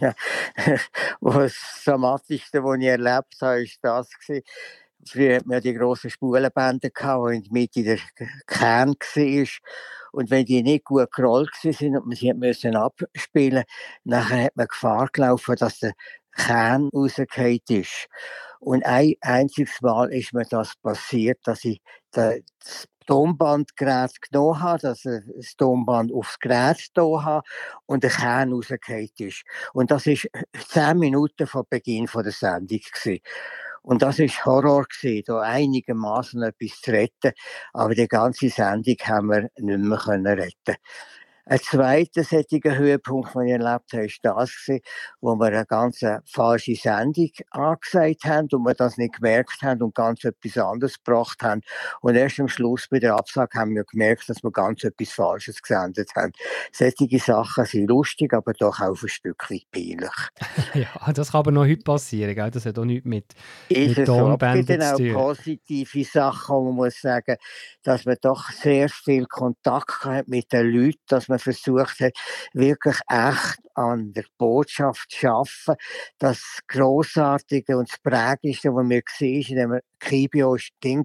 Ja, 0.00 0.14
das 1.20 1.82
Dramatischste, 1.84 2.62
was 2.62 2.78
ich 2.78 2.86
erlebt 2.86 3.36
habe, 3.40 3.64
war 3.82 4.02
das. 4.02 4.10
Gewesen. 4.18 4.42
Früher 5.08 5.36
hatten 5.36 5.50
wir 5.50 5.60
die 5.60 5.74
grossen 5.74 6.10
Spulenbänder, 6.10 6.88
die 6.90 7.36
in 7.36 7.42
der 7.42 7.52
Mitte 7.52 7.82
der 7.84 7.98
Kern 8.46 8.94
war. 8.94 9.46
Und 10.12 10.30
wenn 10.30 10.44
die 10.44 10.62
nicht 10.62 10.84
gut 10.84 11.12
gerollt 11.12 11.52
waren 11.62 11.96
und 11.96 12.06
man 12.06 12.16
sie 12.16 12.32
müssen 12.34 12.74
abspielen 12.74 13.64
musste, 14.02 14.28
hat 14.28 14.56
man 14.56 14.66
Gefahr 14.66 15.08
gelaufen, 15.12 15.54
dass 15.56 15.78
der 15.78 15.92
Kern 16.32 16.88
rausgefallen 16.92 17.60
ist. 17.68 18.08
Und 18.66 18.84
ein 18.84 19.14
einziges 19.20 19.80
Mal 19.80 20.12
ist 20.12 20.32
mir 20.32 20.44
das 20.44 20.74
passiert, 20.82 21.38
dass 21.44 21.64
ich 21.64 21.80
das 22.10 22.40
Tonbandgerät 23.06 24.20
genommen 24.20 24.60
habe, 24.60 24.80
dass 24.80 25.02
das 25.02 25.54
Tonband 25.56 26.12
aufs 26.12 26.40
Gerät 26.40 26.88
da 26.94 27.22
habe 27.22 27.46
und 27.86 28.02
der 28.02 28.10
Kern 28.10 28.52
rausgefallen 28.52 29.08
ist. 29.18 29.44
Und 29.72 29.92
das 29.92 30.06
war 30.06 30.16
zehn 30.68 30.98
Minuten 30.98 31.46
vor 31.46 31.64
Beginn 31.70 32.08
der 32.12 32.32
Sendung. 32.32 32.80
Gewesen. 32.80 33.20
Und 33.82 34.02
das 34.02 34.18
war 34.18 34.44
Horror, 34.46 34.86
gewesen, 34.86 35.22
da 35.26 35.42
einigermaßen 35.42 36.42
etwas 36.42 36.80
zu 36.80 36.90
retten. 36.90 37.34
Aber 37.72 37.94
die 37.94 38.08
ganze 38.08 38.48
Sendung 38.48 38.96
haben 39.04 39.28
wir 39.28 39.48
nicht 39.58 39.78
mehr 39.78 40.38
retten 40.38 40.76
Ein 41.48 41.60
zweiter 41.60 42.24
solcher 42.24 42.76
Höhepunkt, 42.76 43.32
den 43.36 43.46
ich 43.46 43.52
erlebt 43.52 43.92
habe, 43.92 44.08
war 44.08 44.34
das, 44.40 44.50
wo 45.20 45.36
wir 45.36 45.46
eine 45.46 45.64
ganz 45.64 46.00
falsche 46.26 46.74
Sendung 46.74 47.30
angesagt 47.50 48.24
haben 48.24 48.48
und 48.50 48.64
wir 48.64 48.74
das 48.74 48.96
nicht 48.96 49.14
gemerkt 49.14 49.62
haben 49.62 49.80
und 49.82 49.94
ganz 49.94 50.24
etwas 50.24 50.58
anderes 50.58 50.96
gebracht 51.04 51.42
haben. 51.42 51.60
Und 52.00 52.16
erst 52.16 52.40
am 52.40 52.48
Schluss 52.48 52.88
bei 52.88 52.98
der 52.98 53.14
Absage 53.14 53.60
haben 53.60 53.76
wir 53.76 53.84
gemerkt, 53.84 54.28
dass 54.28 54.42
wir 54.42 54.50
ganz 54.50 54.82
etwas 54.82 55.10
Falsches 55.12 55.62
gesendet 55.62 56.10
haben. 56.16 56.32
Solche 56.72 57.18
Sachen 57.20 57.64
sind 57.64 57.86
lustig, 57.86 58.34
aber 58.34 58.52
doch 58.52 58.80
auch 58.80 59.00
ein 59.00 59.08
Stück 59.08 59.48
weit 59.48 59.70
peinlich. 59.70 60.10
ja, 60.74 61.12
das 61.12 61.30
kann 61.30 61.38
aber 61.38 61.52
noch 61.52 61.64
heute 61.64 61.84
passieren, 61.84 62.34
gell? 62.34 62.50
das 62.50 62.66
hat 62.66 62.76
auch 62.76 62.84
nichts 62.84 63.06
mit, 63.06 63.34
Ist 63.68 63.98
mit 63.98 64.06
Tonbändern 64.06 64.80
zu 64.80 64.96
tun. 64.96 65.14
auch 65.14 65.28
positive 65.28 66.04
Sachen, 66.04 66.64
man 66.64 66.74
muss 66.74 67.00
sagen, 67.00 67.36
dass 67.84 68.04
man 68.04 68.16
doch 68.20 68.50
sehr 68.50 68.88
viel 68.88 69.26
Kontakt 69.26 70.04
hat 70.04 70.26
mit 70.26 70.52
den 70.52 70.72
Leuten, 70.72 70.98
dass 71.06 71.28
man 71.28 71.35
man 71.36 71.54
versucht 71.54 72.00
hat, 72.00 72.12
wirklich 72.52 72.96
echt 73.08 73.58
an 73.74 74.12
der 74.12 74.24
Botschaft 74.38 75.10
zu 75.10 75.28
arbeiten. 75.28 75.80
Das 76.18 76.60
Grossartige 76.66 77.76
und 77.76 77.90
das 77.90 77.98
Prägendste, 77.98 78.74
was 78.74 78.88
wir 78.88 79.02
gesehen 79.02 79.42
haben, 79.42 79.50
in 79.50 79.56
dem 79.56 79.80
Kibio 79.98 80.52
war 80.52 80.58
Ding, 80.82 81.04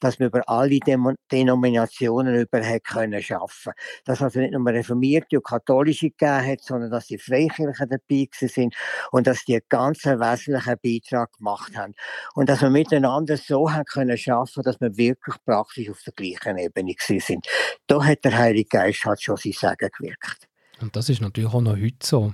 dass 0.00 0.18
wir 0.18 0.26
über 0.26 0.48
alle 0.48 0.78
Dem 0.80 1.14
Denominationen 1.30 2.34
über 2.34 2.60
können 2.80 3.22
schaffen. 3.22 3.72
Dass 4.04 4.22
also 4.22 4.40
nicht 4.40 4.52
nur 4.52 4.66
Reformierte 4.66 5.36
und 5.36 5.46
Katholische 5.46 6.10
gegeben 6.10 6.46
hat, 6.46 6.60
sondern 6.60 6.90
dass 6.90 7.06
die 7.06 7.18
Freikirchen 7.18 7.88
dabei 7.88 8.28
sind 8.32 8.74
und 9.12 9.26
dass 9.26 9.44
die 9.44 9.54
einen 9.54 9.62
ganz 9.68 10.04
wesentlichen 10.04 10.76
Beitrag 10.82 11.32
gemacht 11.32 11.76
haben. 11.76 11.94
Und 12.34 12.48
dass 12.48 12.62
wir 12.62 12.70
miteinander 12.70 13.36
so 13.36 13.70
haben 13.70 13.84
können 13.84 14.18
schaffen, 14.18 14.62
dass 14.62 14.80
wir 14.80 14.96
wirklich 14.96 15.36
praktisch 15.44 15.90
auf 15.90 16.02
der 16.02 16.12
gleichen 16.12 16.58
Ebene 16.58 16.94
sind. 16.98 17.46
Da 17.86 18.04
hat 18.04 18.24
der 18.24 18.36
Heilige 18.36 18.68
Geist 18.68 19.04
halt 19.04 19.22
schon 19.22 19.36
sein 19.52 19.76
Sagen 19.76 19.90
gewirkt. 19.96 20.48
Und 20.80 20.94
das 20.94 21.08
ist 21.08 21.20
natürlich 21.20 21.52
auch 21.52 21.60
noch 21.60 21.76
heute 21.76 21.96
so. 22.04 22.32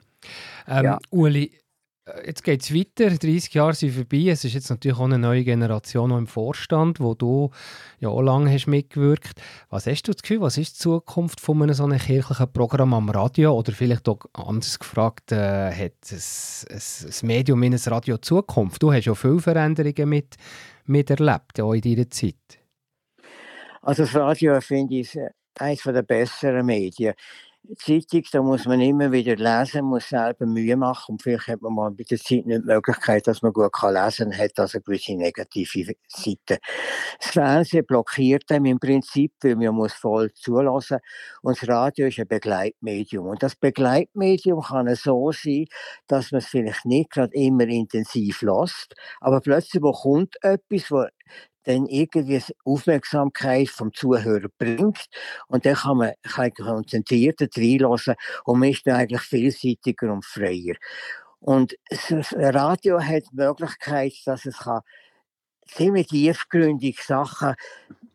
Ähm, 0.67 0.85
ja. 0.85 0.99
Uli, 1.11 1.53
äh, 2.07 2.27
jetzt 2.27 2.45
geht 2.45 2.63
es 2.63 2.75
weiter, 2.75 3.11
30 3.11 3.55
Jahre 3.55 3.75
sind 3.75 3.93
vorbei. 3.93 4.29
Es 4.29 4.45
ist 4.45 4.55
jetzt 4.55 4.71
natürlich 4.71 4.99
auch 4.99 5.05
eine 5.05 5.19
neue 5.19 5.45
Generation 5.45 6.11
im 6.11 6.27
Vorstand, 6.27 7.01
wo 7.01 7.15
du 7.15 7.51
ja 8.01 8.09
auch 8.09 8.23
lange 8.23 8.53
hast 8.53 8.67
mitgewirkt. 8.67 9.41
Was 9.71 9.87
hast 9.87 10.03
du 10.03 10.13
das 10.13 10.23
Gefühl, 10.23 10.41
was 10.41 10.59
ist 10.59 10.75
die 10.75 10.81
Zukunft 10.81 11.41
von 11.41 11.63
einem 11.63 11.75
so 11.75 11.85
einem 11.85 11.99
kirchlichen 11.99 12.53
Programm 12.53 12.95
am 12.95 13.09
Radio? 13.09 13.57
Oder 13.57 13.73
vielleicht 13.73 14.09
auch 14.09 14.21
anders 14.35 14.79
gefragt, 14.79 15.33
äh, 15.33 15.73
hat 15.73 15.93
ein 16.11 17.27
Medium 17.27 17.63
in 17.63 17.75
ein 17.75 17.81
Radio 17.87 18.19
Zukunft? 18.19 18.83
Du 18.83 18.93
hast 18.93 19.07
ja 19.07 19.15
viele 19.15 19.41
Veränderungen 19.41 20.09
mit, 20.09 20.37
miterlebt, 20.85 21.61
auch 21.61 21.73
in 21.73 21.81
deiner 21.81 22.11
Zeit. 22.11 22.35
Also 23.81 24.05
das 24.05 24.15
Radio 24.15 24.61
finde 24.61 24.95
ich 24.97 25.19
eines 25.61 25.83
der 25.83 26.03
besseren 26.03 26.67
Medien. 26.67 27.15
Zeitung, 27.79 28.23
da 28.31 28.43
muss 28.43 28.67
man 28.67 28.81
immer 28.83 29.11
wieder 29.11 29.37
lesen, 29.37 29.87
muss 29.87 30.11
selber 30.11 30.45
Mühe 30.45 30.77
machen 30.77 31.13
und 31.13 31.23
vielleicht 31.23 31.49
hat 31.49 31.63
man 31.63 31.75
mal 31.75 31.91
bei 31.93 32.05
der 32.05 32.19
Zeit 32.19 32.45
nicht 32.45 32.63
die 32.63 32.67
Möglichkeit, 32.67 33.27
dass 33.27 33.41
man 33.41 33.55
gut 33.55 33.73
kann 33.73 33.95
lesen 33.95 34.31
kann, 34.31 34.39
hat 34.39 34.59
also 34.59 34.81
gewisse 34.81 35.15
negative 35.15 35.95
Seiten. 36.07 36.59
Das 37.19 37.31
Fernsehen 37.31 37.87
blockiert 37.87 38.51
einem 38.51 38.67
im 38.67 38.79
Prinzip, 38.79 39.33
weil 39.43 39.57
man 39.57 39.75
muss 39.75 39.95
voll 39.95 40.31
zulassen 40.35 40.99
und 41.41 41.57
das 41.61 41.67
Radio 41.67 42.07
ist 42.09 42.19
ein 42.19 42.29
Begleitmedium 42.29 43.27
und 43.27 43.43
das 43.43 43.57
Begleitmedium 43.57 44.61
kann 44.61 44.95
so 44.95 45.33
sein, 45.33 45.65
dass 46.07 46.33
man 46.33 46.41
es 46.41 46.49
vielleicht 46.49 46.85
nicht 46.85 47.11
gerade 47.11 47.33
immer 47.35 47.67
intensiv 47.67 48.43
lässt, 48.43 48.95
aber 49.21 49.41
plötzlich 49.41 49.83
kommt 49.83 50.37
etwas, 50.43 50.91
wo 50.91 51.07
dann 51.65 51.87
irgendwie 51.87 52.43
Aufmerksamkeit 52.65 53.69
vom 53.69 53.93
Zuhörer 53.93 54.49
bringt 54.59 55.07
und 55.49 55.67
dann 55.67 55.75
kann 55.75 55.97
man 55.99 56.13
kann 56.23 56.53
konzentrierter 56.53 57.47
reinlassen 57.57 58.15
und 58.45 58.61
man 58.61 58.71
ist 58.71 58.87
dann 58.87 58.97
eigentlich 58.97 59.23
vielseitiger 59.23 60.13
und 60.13 60.25
freier. 60.25 60.77
Und 61.41 61.77
das 61.91 62.33
Radio 62.33 63.01
hat 63.01 63.25
die 63.31 63.37
Möglichkeit, 63.37 64.15
dass 64.25 64.47
es 64.47 64.59
kann 64.59 64.81
ziemlich 65.67 66.09
tiefgründig 66.09 67.03
Sachen 67.03 67.55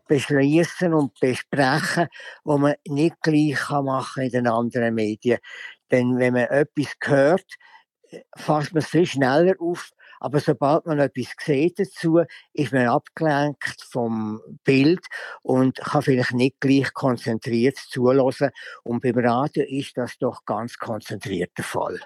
beschließen 0.07 0.93
und 0.93 1.19
besprechen, 1.19 2.07
wo 2.43 2.57
man 2.57 2.75
nicht 2.87 3.21
gleich 3.21 3.69
machen 3.69 4.13
kann 4.15 4.23
in 4.23 4.31
den 4.31 4.47
anderen 4.47 4.95
Medien. 4.95 5.39
Denn 5.91 6.17
wenn 6.17 6.33
man 6.33 6.45
etwas 6.45 6.95
hört, 7.03 7.45
fasst 8.35 8.73
man 8.73 8.81
es 8.81 8.89
viel 8.89 9.05
schneller 9.05 9.53
auf, 9.59 9.91
aber 10.19 10.39
sobald 10.39 10.85
man 10.85 10.99
etwas 10.99 11.33
sieht 11.43 11.79
dazu, 11.79 12.21
ist 12.53 12.73
man 12.73 12.87
abgelenkt 12.87 13.81
vom 13.89 14.41
Bild 14.63 15.05
und 15.41 15.77
kann 15.77 16.01
vielleicht 16.01 16.33
nicht 16.33 16.59
gleich 16.59 16.93
konzentriert 16.93 17.77
zulassen. 17.77 18.49
Und 18.83 19.01
beim 19.01 19.17
Radio 19.17 19.63
ist 19.67 19.97
das 19.97 20.17
doch 20.17 20.45
ganz 20.45 20.77
konzentriert 20.77 21.51
der 21.57 21.65
Fall. 21.65 21.99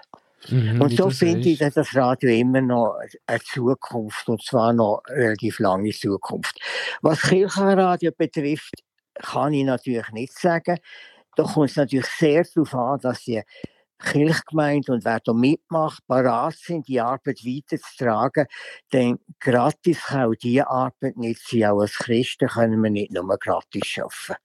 Mhm, 0.48 0.80
und 0.80 0.92
so 0.92 1.10
finde 1.10 1.48
ich, 1.48 1.58
dass 1.58 1.74
das 1.74 1.94
Radio 1.94 2.30
immer 2.30 2.60
noch 2.60 2.98
eine 3.26 3.40
Zukunft, 3.40 4.28
und 4.28 4.42
zwar 4.42 4.72
noch 4.72 5.02
eine 5.06 5.16
relativ 5.16 5.58
lange 5.58 5.90
Zukunft. 5.90 6.58
Was 7.00 7.22
Kirchenradio 7.22 8.12
betrifft, 8.16 8.74
kann 9.14 9.54
ich 9.54 9.64
natürlich 9.64 10.10
nicht 10.10 10.38
sagen. 10.38 10.78
Da 11.36 11.44
kommt 11.44 11.70
es 11.70 11.76
natürlich 11.76 12.06
sehr 12.06 12.44
darauf 12.44 12.74
an, 12.74 13.00
dass 13.00 13.22
die 13.22 13.42
Kirchgemeinde 13.98 14.92
und 14.92 15.04
wer 15.04 15.20
da 15.20 15.32
mitmacht, 15.32 16.06
parat 16.06 16.54
sind, 16.54 16.88
die 16.88 17.00
Arbeit 17.00 17.44
weiterzutragen, 17.44 18.46
denn 18.92 19.18
gratis 19.40 20.02
kann 20.06 20.30
auch 20.30 20.34
diese 20.34 20.68
Arbeit 20.68 21.16
nicht 21.16 21.40
sein. 21.46 21.64
Auch 21.64 21.80
als 21.80 21.94
Christen 21.94 22.48
können 22.48 22.82
wir 22.82 22.90
nicht 22.90 23.12
nur 23.12 23.26
gratis 23.38 23.98
arbeiten. 23.98 24.42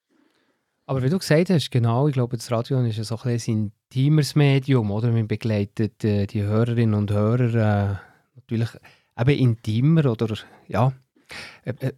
Aber 0.86 1.04
wie 1.04 1.10
du 1.10 1.20
gesagt 1.20 1.52
hast, 1.52 1.70
genau, 1.70 2.08
ich 2.08 2.14
glaube, 2.14 2.36
das 2.36 2.52
Radio 2.52 2.82
ist 2.82 2.96
so 3.04 3.20
ein, 3.24 3.40
ein 3.48 3.72
intimeres 3.92 4.34
Medium, 4.34 4.90
oder? 4.90 5.12
Man 5.12 5.28
begleitet 5.28 6.04
äh, 6.04 6.26
die 6.26 6.42
Hörerinnen 6.42 6.96
und 6.96 7.12
Hörer 7.12 7.54
äh, 7.54 7.96
natürlich 8.36 8.70
eben 9.20 9.40
intimer, 9.40 10.06
oder 10.06 10.36
ja, 10.68 10.92
äh, 11.64 11.74
äh 11.80 11.94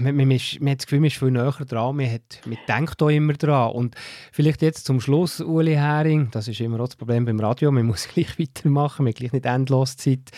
man, 0.00 0.16
man, 0.16 0.30
ist, 0.30 0.60
man 0.60 0.72
hat 0.72 0.80
das 0.80 0.86
Gefühl, 0.86 1.00
man 1.00 1.06
ist 1.06 1.16
viel 1.16 1.30
näher 1.30 1.52
dran, 1.66 1.96
man, 1.96 2.10
hat, 2.10 2.40
man 2.44 2.58
denkt 2.66 3.02
auch 3.02 3.08
immer 3.08 3.32
dran. 3.34 3.72
Und 3.72 3.94
vielleicht 4.32 4.62
jetzt 4.62 4.86
zum 4.86 5.00
Schluss, 5.00 5.40
Uli 5.40 5.74
Hering, 5.74 6.28
das 6.30 6.48
ist 6.48 6.60
immer 6.60 6.80
auch 6.80 6.88
das 6.88 6.96
Problem 6.96 7.24
beim 7.24 7.40
Radio, 7.40 7.70
man 7.70 7.86
muss 7.86 8.08
gleich 8.14 8.38
weitermachen, 8.38 9.04
man 9.04 9.12
hat 9.12 9.18
gleich 9.18 9.32
nicht 9.32 9.46
endlos 9.46 9.96
Zeit. 9.96 10.30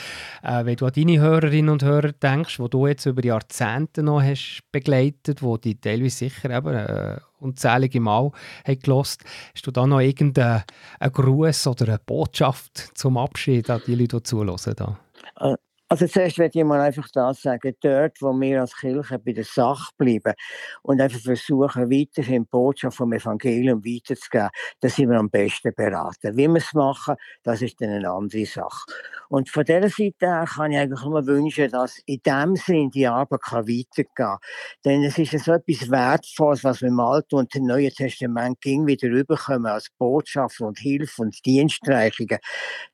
Äh, 0.42 0.64
wenn 0.64 0.76
du 0.76 0.86
an 0.86 0.92
deine 0.94 1.20
Hörerinnen 1.20 1.70
und 1.70 1.82
Hörer 1.82 2.12
denkst, 2.12 2.58
die 2.58 2.70
du 2.70 2.86
jetzt 2.86 3.06
über 3.06 3.24
Jahrzehnte 3.24 4.02
noch 4.02 4.22
hast 4.22 4.62
begleitet, 4.72 5.40
die 5.64 5.80
teilweise 5.80 6.16
sicher 6.16 6.50
eben 6.50 6.74
äh, 6.74 7.18
unzählige 7.38 8.00
Mal 8.00 8.30
haben 8.66 8.80
hast 8.94 9.66
du 9.66 9.70
da 9.70 9.86
noch 9.86 10.00
irgendeinen 10.00 10.64
Gruß 11.00 11.66
oder 11.68 11.88
eine 11.88 11.98
Botschaft 11.98 12.90
zum 12.94 13.16
Abschied 13.16 13.70
an 13.70 13.80
die 13.86 13.94
Leute, 13.94 14.18
die 14.18 14.22
zuhören? 14.22 14.74
Da? 14.76 14.98
Also 15.92 16.06
zuerst 16.06 16.38
möchte 16.38 16.60
ich 16.60 16.64
mal 16.64 16.80
einfach 16.80 17.08
das 17.12 17.42
sagen, 17.42 17.74
dort, 17.80 18.22
wo 18.22 18.32
wir 18.32 18.60
als 18.60 18.76
Kirche 18.76 19.18
bei 19.18 19.32
der 19.32 19.42
Sache 19.42 19.90
bleiben 19.98 20.34
und 20.82 21.00
einfach 21.00 21.18
versuchen, 21.18 21.90
weiterhin 21.90 22.44
die 22.44 22.48
Botschaft 22.48 22.96
vom 22.96 23.12
Evangelium 23.12 23.84
weiterzugeben, 23.84 24.50
da 24.78 24.88
sind 24.88 25.10
wir 25.10 25.18
am 25.18 25.28
besten 25.28 25.74
beraten. 25.74 26.36
Wie 26.36 26.46
wir 26.46 26.58
es 26.58 26.72
machen, 26.74 27.16
das 27.42 27.60
ist 27.60 27.80
dann 27.80 27.90
eine 27.90 28.08
andere 28.08 28.46
Sache. 28.46 28.84
Und 29.28 29.48
von 29.48 29.64
dieser 29.64 29.88
Seite 29.88 30.26
her 30.26 30.44
kann 30.46 30.70
ich 30.70 30.78
eigentlich 30.78 31.04
nur 31.04 31.26
wünschen, 31.26 31.70
dass 31.72 31.98
in 32.06 32.20
dem 32.24 32.54
Sinn 32.54 32.90
die 32.90 33.08
Arbeit 33.08 33.42
kann 33.42 33.66
weitergehen 33.66 34.08
kann. 34.14 34.38
Denn 34.84 35.02
es 35.02 35.18
ist 35.18 35.36
so 35.44 35.52
etwas 35.52 35.90
Wertvolles, 35.90 36.62
was 36.62 36.82
wir 36.82 36.88
im 36.88 37.00
Alten 37.00 37.34
und 37.34 37.54
im 37.56 37.64
Neuen 37.66 37.90
Testament 37.90 38.60
ging 38.60 38.86
wieder 38.86 39.08
rüberkommen 39.08 39.66
als 39.66 39.88
Botschaft 39.98 40.60
und 40.60 40.78
Hilfe 40.78 41.22
und 41.22 41.44
Dienstreichungen, 41.44 42.38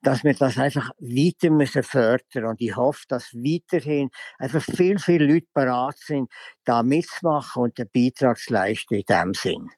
dass 0.02 0.24
wir 0.24 0.34
das 0.34 0.56
einfach 0.58 0.90
weiter 0.98 1.50
müssen 1.50 1.82
fördern. 1.82 2.44
Und 2.46 2.60
ich 2.60 2.76
hoffe, 2.86 3.04
dass 3.08 3.34
weiterhin 3.34 4.10
einfach 4.38 4.62
viel, 4.62 4.98
viele 4.98 5.26
Leute 5.26 5.46
bereit 5.52 5.98
sind, 5.98 6.30
da 6.64 6.82
mitzumachen 6.82 7.62
und 7.62 7.78
den 7.78 7.88
Beitrag 7.92 8.38
zu 8.38 8.52
leisten 8.52 8.94
in 8.94 9.04
diesem 9.08 9.34
Sinn. 9.34 9.70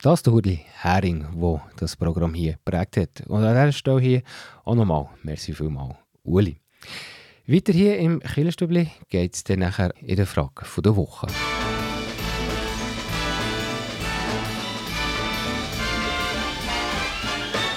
Das 0.00 0.20
ist 0.20 0.26
der 0.26 0.32
Hudli 0.32 0.64
Hering, 0.80 1.26
der 1.40 1.62
das 1.76 1.96
Programm 1.96 2.32
hier 2.34 2.52
geprägt 2.52 2.96
hat. 2.96 3.26
Und 3.26 3.42
an 3.42 3.54
dieser 3.54 3.72
Stelle 3.72 4.00
hier 4.00 4.22
auch 4.64 4.76
nochmal, 4.76 5.08
merci 5.22 5.52
vielmals, 5.52 5.96
Uli. 6.22 6.60
Weiter 7.46 7.72
hier 7.72 7.98
im 7.98 8.20
Killerstübli 8.20 8.90
geht 9.08 9.34
es 9.34 9.42
dann 9.42 9.60
nachher 9.60 9.92
in 10.00 10.16
der 10.16 10.26
Frage 10.26 10.64
der 10.82 10.94
Woche. 10.94 11.26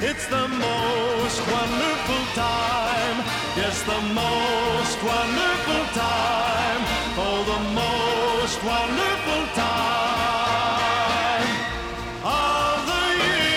It's 0.00 0.28
the 0.28 0.46
most 0.46 1.40
wonderful 1.50 2.24
time. 2.36 3.18
Yes, 3.56 3.82
the 3.82 4.00
most 4.14 5.02
wonderful 5.02 5.84
time. 5.92 6.82
Oh, 7.18 7.42
the 7.42 7.58
most 7.74 8.62
wonderful 8.62 9.42
time 9.56 10.38
of 12.22 12.86
the 12.86 13.02
year. 13.26 13.48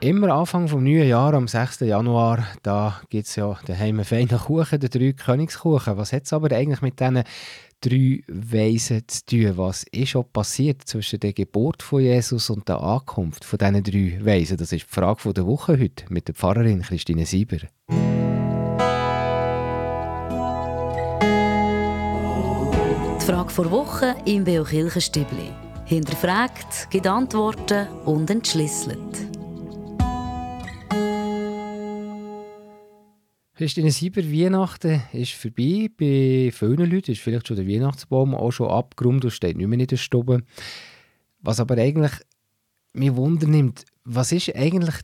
Immer 0.00 0.30
Anfang 0.30 0.66
vom 0.66 0.82
neuen 0.82 1.06
Jahr, 1.06 1.34
am 1.34 1.46
6. 1.46 1.80
Januar, 1.80 2.46
da 2.62 3.02
gibt 3.10 3.26
es 3.26 3.36
ja 3.36 3.58
daheim 3.66 3.96
einen 3.96 4.06
feinen 4.06 4.38
Kuchen, 4.38 4.80
den 4.80 4.88
drei 4.88 5.12
Königskuchen. 5.12 5.98
Was 5.98 6.14
hat 6.14 6.22
es 6.22 6.32
aber 6.32 6.56
eigentlich 6.56 6.80
mit 6.80 6.98
diesen 6.98 7.22
drei 7.80 8.22
Weisen 8.28 9.02
zu 9.06 9.24
tun? 9.26 9.56
Was 9.56 9.84
ist 9.90 10.10
schon 10.10 10.24
passiert 10.32 10.82
zwischen 10.86 11.20
der 11.20 11.32
Geburt 11.32 11.82
von 11.82 12.02
Jesus 12.02 12.50
und 12.50 12.68
der 12.68 12.80
Ankunft 12.80 13.44
von 13.44 13.58
diesen 13.58 13.82
drei 13.82 14.24
Weisen? 14.24 14.56
Das 14.56 14.72
ist 14.72 14.86
die 14.86 14.94
Frage 14.94 15.32
der 15.32 15.46
Woche 15.46 15.78
heute 15.78 16.04
mit 16.10 16.28
der 16.28 16.34
Pfarrerin 16.34 16.82
Christine 16.82 17.26
Sieber. 17.26 17.58
Die 23.18 23.26
Frage 23.26 23.50
vor 23.50 23.70
Woche 23.70 24.16
im 24.26 24.44
Beo 24.44 24.64
Kirchenstübli. 24.64 25.50
Hinterfragt, 25.86 26.88
gibt 26.90 27.06
Antworten 27.06 27.88
und 28.04 28.30
entschlüsselt. 28.30 29.29
Christine 33.60 33.90
Sieber, 33.90 34.22
Weihnachten 34.22 35.02
ist 35.12 35.32
vorbei. 35.32 35.90
Bei 35.94 36.50
vielen 36.50 36.90
Leuten 36.90 37.12
ist 37.12 37.20
vielleicht 37.20 37.46
schon 37.46 37.58
der 37.58 37.68
Weihnachtsbaum 37.68 38.34
auch 38.34 38.52
schon 38.52 38.70
abgeräumt 38.70 39.22
und 39.22 39.32
steht 39.32 39.58
nicht 39.58 39.66
mehr 39.66 39.78
in 39.78 39.86
der 39.86 39.98
Stube. 39.98 40.44
Was 41.42 41.60
aber 41.60 41.76
eigentlich 41.76 42.12
mich 42.94 43.14
wundernimmt, 43.14 43.84
was 44.02 44.32
ist 44.32 44.56
eigentlich 44.56 44.94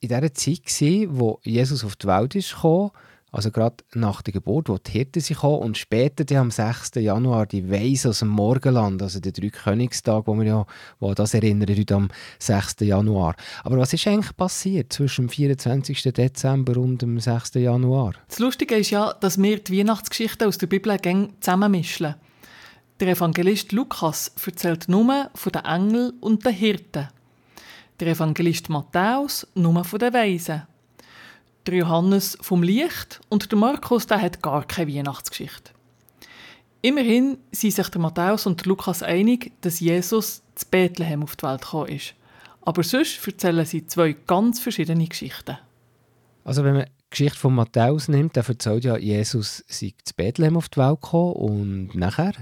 in 0.00 0.08
dieser 0.10 0.34
Zeit 0.34 0.64
gewesen, 0.66 1.18
wo 1.18 1.40
Jesus 1.44 1.82
auf 1.82 1.96
die 1.96 2.08
Welt 2.08 2.34
ist 2.34 2.56
gekommen, 2.56 2.90
also 3.30 3.50
gerade 3.50 3.76
nach 3.94 4.22
der 4.22 4.32
Geburt, 4.32 4.68
wo 4.68 4.78
die 4.78 4.90
Hirten 4.90 5.20
sind 5.20 5.36
gekommen 5.36 5.58
und 5.62 5.78
später 5.78 6.24
dann 6.24 6.38
am 6.38 6.50
6. 6.50 6.92
Januar 6.96 7.46
die 7.46 7.70
Weise 7.70 8.10
aus 8.10 8.20
dem 8.20 8.28
Morgenland, 8.28 9.02
also 9.02 9.20
der 9.20 9.32
Dreikönigstag, 9.32 10.26
wo 10.26 10.34
wir 10.34 10.44
ja 10.44 10.66
wo 10.98 11.12
das 11.12 11.34
erinnern 11.34 11.68
heute 11.68 11.94
am 11.94 12.08
6. 12.38 12.76
Januar. 12.80 13.34
Aber 13.64 13.78
was 13.78 13.92
ist 13.92 14.06
eigentlich 14.06 14.36
passiert 14.36 14.92
zwischen 14.92 15.26
dem 15.26 15.30
24. 15.30 16.02
Dezember 16.04 16.78
und 16.78 17.02
dem 17.02 17.20
6. 17.20 17.54
Januar? 17.54 18.14
Das 18.28 18.38
Lustige 18.38 18.76
ist 18.76 18.90
ja, 18.90 19.12
dass 19.12 19.40
wir 19.40 19.58
die 19.58 19.78
Weihnachtsgeschichten 19.78 20.48
aus 20.48 20.58
der 20.58 20.66
Bibel 20.66 20.96
zusammenmischen. 21.40 22.14
Der 23.00 23.08
Evangelist 23.08 23.72
Lukas 23.72 24.32
erzählt 24.44 24.88
nur 24.88 25.30
von 25.34 25.52
den 25.52 25.64
Engeln 25.64 26.10
und 26.20 26.44
den 26.44 26.52
Hirten. 26.52 27.08
Der 28.00 28.08
Evangelist 28.08 28.68
Matthäus 28.68 29.46
nur 29.54 29.84
von 29.84 29.98
den 29.98 30.14
Weisen. 30.14 30.62
Der 31.68 31.76
Johannes 31.76 32.38
vom 32.40 32.62
Licht 32.62 33.20
und 33.28 33.52
der 33.52 33.58
Markus 33.58 34.06
der 34.06 34.22
hat 34.22 34.40
gar 34.40 34.66
keine 34.66 34.90
Weihnachtsgeschichte. 34.90 35.72
Immerhin 36.80 37.36
sind 37.52 37.74
sich 37.74 37.88
der 37.90 38.00
Matthäus 38.00 38.46
und 38.46 38.58
der 38.60 38.68
Lukas 38.68 39.02
einig, 39.02 39.52
dass 39.60 39.78
Jesus 39.78 40.40
zu 40.54 40.64
Bethlehem 40.70 41.22
auf 41.22 41.36
die 41.36 41.42
Welt 41.42 41.60
gekommen 41.60 41.88
ist. 41.88 42.14
Aber 42.62 42.82
sonst 42.82 43.20
erzählen 43.26 43.66
sie 43.66 43.86
zwei 43.86 44.14
ganz 44.14 44.60
verschiedene 44.60 45.06
Geschichten. 45.06 45.58
Also 46.42 46.64
wenn 46.64 46.72
man 46.72 46.84
die 46.84 47.10
Geschichte 47.10 47.38
von 47.38 47.54
Matthäus 47.54 48.08
nimmt, 48.08 48.38
dann 48.38 48.46
erzählt 48.46 48.84
ja, 48.84 48.96
Jesus 48.96 49.62
sei 49.68 49.92
zu 50.02 50.14
Bethlehem 50.14 50.56
auf 50.56 50.70
die 50.70 50.80
Welt 50.80 51.02
gekommen 51.02 51.34
und 51.34 51.94
nachher? 51.94 52.32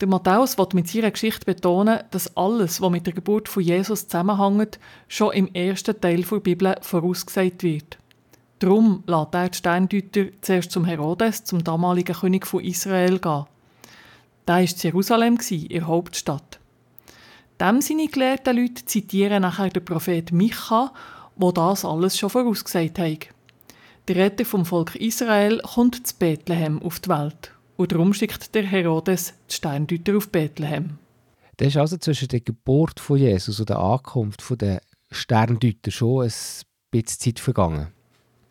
Der 0.00 0.08
Matthäus 0.08 0.56
will 0.56 0.68
mit 0.72 0.88
seiner 0.88 1.10
Geschichte 1.10 1.44
betonen, 1.44 2.00
dass 2.10 2.34
alles, 2.38 2.80
was 2.80 2.90
mit 2.90 3.04
der 3.04 3.12
Geburt 3.12 3.50
von 3.50 3.62
Jesus 3.62 4.08
zusammenhängt, 4.08 4.78
schon 5.08 5.34
im 5.34 5.54
ersten 5.54 6.00
Teil 6.00 6.22
der 6.22 6.40
Bibel 6.40 6.74
vorausgesagt 6.80 7.62
wird. 7.62 7.98
Darum 8.58 9.04
lässt 9.06 9.34
er 9.34 9.48
die 9.48 9.58
Sterndeuter 9.58 10.26
zuerst 10.40 10.70
zum 10.70 10.84
Herodes, 10.86 11.44
zum 11.44 11.62
damaligen 11.62 12.16
König 12.16 12.46
von 12.46 12.64
Israel, 12.64 13.18
gehen. 13.18 13.44
Der 14.48 14.54
war 14.54 14.62
Jerusalem, 14.62 15.38
ihre 15.50 15.86
Hauptstadt. 15.86 16.58
Dem 17.60 17.80
seine 17.80 18.08
gelehrten 18.08 18.56
Leute 18.56 18.84
zitieren 18.84 19.42
nachher 19.42 19.70
den 19.70 19.84
Prophet 19.84 20.32
Micha, 20.32 20.92
wo 21.36 21.52
das 21.52 21.84
alles 21.84 22.18
schon 22.18 22.30
vorausgesagt 22.30 22.98
hat. 22.98 23.28
Der 24.08 24.16
Retter 24.16 24.44
vom 24.44 24.64
Volk 24.64 24.94
Israel 24.94 25.60
kommt 25.60 26.06
zu 26.06 26.14
Bethlehem 26.18 26.80
auf 26.82 27.00
die 27.00 27.08
Welt. 27.08 27.52
Und 27.76 27.92
darum 27.92 28.14
schickt 28.14 28.54
der 28.54 28.62
Herodes 28.62 29.34
die 29.50 29.54
Sterndeuter 29.54 30.16
auf 30.16 30.30
Bethlehem. 30.30 30.98
Das 31.56 31.68
ist 31.68 31.76
also 31.76 31.96
zwischen 31.96 32.28
der 32.28 32.40
Geburt 32.40 33.00
von 33.00 33.18
Jesus 33.18 33.58
und 33.60 33.68
der 33.68 33.78
Ankunft 33.78 34.42
der 34.60 34.80
Sterndeuter 35.10 35.90
schon 35.90 36.24
ein 36.24 36.32
bisschen 36.90 37.18
Zeit 37.20 37.40
vergangen. 37.40 37.88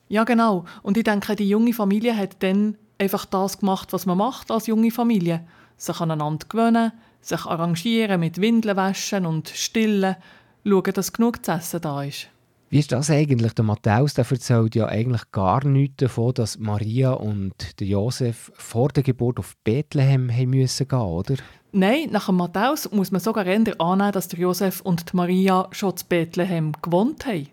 Ja, 0.08 0.24
genau. 0.24 0.66
Und 0.84 0.98
ich 0.98 1.04
denke, 1.04 1.36
die 1.36 1.50
junge 1.50 1.74
Familie 1.74 2.16
hat 2.16 2.42
dann 2.44 2.78
einfach 2.98 3.26
das 3.26 3.60
gemacht, 3.60 3.92
was 3.94 4.06
man 4.06 4.18
macht 4.18 4.52
als 4.52 4.68
junge 4.68 4.92
Familie. 4.92 5.46
Sich 5.78 6.00
aneinander 6.00 6.48
gewöhnen, 6.48 6.92
sich 7.22 7.46
arrangieren 7.46 8.20
mit 8.20 8.40
Windeln 8.40 8.78
waschen 8.78 9.26
und 9.26 9.50
stillen, 9.50 10.16
schauen, 10.64 10.94
dass 10.94 11.14
genug 11.14 11.44
zu 11.44 11.52
essen 11.52 11.82
da 11.82 12.04
ist. 12.04 12.30
Wie 12.70 12.80
ist 12.80 12.92
das 12.92 13.10
eigentlich? 13.10 13.54
Der 13.54 13.64
Matthäus 13.64 14.16
der 14.16 14.26
erzählt 14.30 14.76
ja 14.76 14.88
eigentlich 14.88 15.32
gar 15.32 15.66
nichts 15.66 15.98
davon, 15.98 16.34
dass 16.34 16.58
Maria 16.58 17.12
und 17.12 17.80
der 17.80 17.88
Josef 17.88 18.52
vor 18.56 18.90
der 18.90 19.04
Geburt 19.04 19.40
auf 19.40 19.56
Bethlehem 19.64 20.32
haben 20.32 20.50
müssen 20.50 20.88
gehen, 20.88 21.00
oder? 21.00 21.36
Nein, 21.72 22.10
nach 22.12 22.26
dem 22.26 22.38
Matthäus 22.38 22.92
muss 22.92 23.12
man 23.12 23.22
sogar 23.22 23.46
eher 23.46 23.80
annehmen, 23.80 24.12
dass 24.12 24.30
der 24.30 24.40
Josef 24.40 24.82
und 24.82 25.12
die 25.12 25.16
Maria 25.16 25.68
schon 25.72 25.96
zu 25.96 26.06
Bethlehem 26.08 26.72
gewohnt 26.82 27.26
haben. 27.26 27.48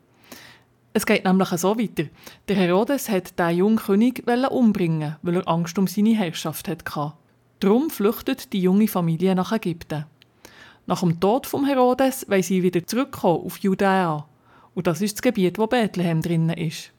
Es 0.94 1.07
geht 1.07 1.24
nämlich 1.24 1.48
so 1.48 1.78
weiter. 1.78 2.05
Der 2.48 2.57
Herodes 2.57 3.09
hat 3.09 3.38
den 3.38 3.57
jungen 3.57 3.76
König 3.76 4.24
umbringen, 4.50 5.16
weil 5.22 5.37
er 5.37 5.48
Angst 5.48 5.78
um 5.78 5.87
seine 5.87 6.14
Herrschaft 6.14 6.68
hatte. 6.68 7.14
Darum 7.61 7.88
flüchtet 7.88 8.52
die 8.52 8.61
junge 8.61 8.88
Familie 8.88 9.35
nach 9.35 9.52
Ägypten. 9.52 10.05
Nach 10.87 11.00
dem 11.00 11.18
Tod 11.18 11.46
vom 11.46 11.64
Herodes 11.64 12.28
wollen 12.28 12.42
sie 12.42 12.62
wieder 12.62 12.87
zurückkommen 12.87 13.46
auf 13.46 13.59
Judäa. 13.59 14.26
Und 14.74 14.87
das 14.87 15.00
ist 15.00 15.14
das 15.14 15.22
Gebiet, 15.22 15.59
wo 15.59 15.66
Bethlehem 15.66 16.20
drinnen 16.20 16.59
ist. 16.59 16.90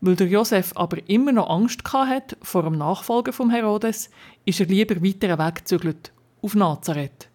Weil 0.00 0.16
der 0.16 0.26
Josef 0.26 0.72
aber 0.74 0.98
immer 1.08 1.32
noch 1.32 1.50
Angst 1.50 1.82
hatte 1.92 2.36
vor 2.42 2.64
dem 2.64 2.76
Nachfolger 2.76 3.32
von 3.32 3.50
Herodes, 3.50 4.10
ist 4.44 4.60
er 4.60 4.66
lieber 4.66 4.96
weiter 5.02 5.38
weggezügelt, 5.38 6.12
auf 6.42 6.54
Nazareth. 6.54 7.28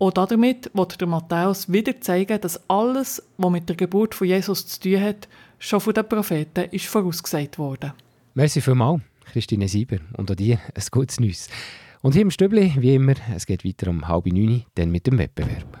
Und 0.00 0.16
damit 0.16 0.70
wird 0.72 0.98
der 0.98 1.06
Matthäus 1.06 1.70
wieder 1.70 2.00
zeigen, 2.00 2.40
dass 2.40 2.58
alles, 2.70 3.22
was 3.36 3.50
mit 3.50 3.68
der 3.68 3.76
Geburt 3.76 4.14
von 4.14 4.26
Jesus 4.26 4.66
zu 4.66 4.80
tun 4.80 4.98
hat, 4.98 5.28
schon 5.58 5.78
von 5.78 5.92
den 5.92 6.08
Propheten 6.08 6.70
ist 6.70 6.86
vorausgesagt 6.86 7.58
wurde. 7.58 7.92
Merci 8.32 8.62
vielmals, 8.62 9.02
Christine 9.26 9.68
Sieber. 9.68 9.98
Und 10.16 10.30
an 10.30 10.38
dir 10.38 10.58
ein 10.74 10.84
gutes 10.90 11.20
Neues. 11.20 11.50
Und 12.00 12.14
hier 12.14 12.22
im 12.22 12.30
Stübli, 12.30 12.72
wie 12.78 12.94
immer, 12.94 13.12
es 13.36 13.44
geht 13.44 13.62
weiter 13.62 13.90
um 13.90 14.08
halb 14.08 14.24
neun, 14.24 14.64
dann 14.74 14.90
mit 14.90 15.06
dem 15.06 15.18
Wettbewerb. 15.18 15.78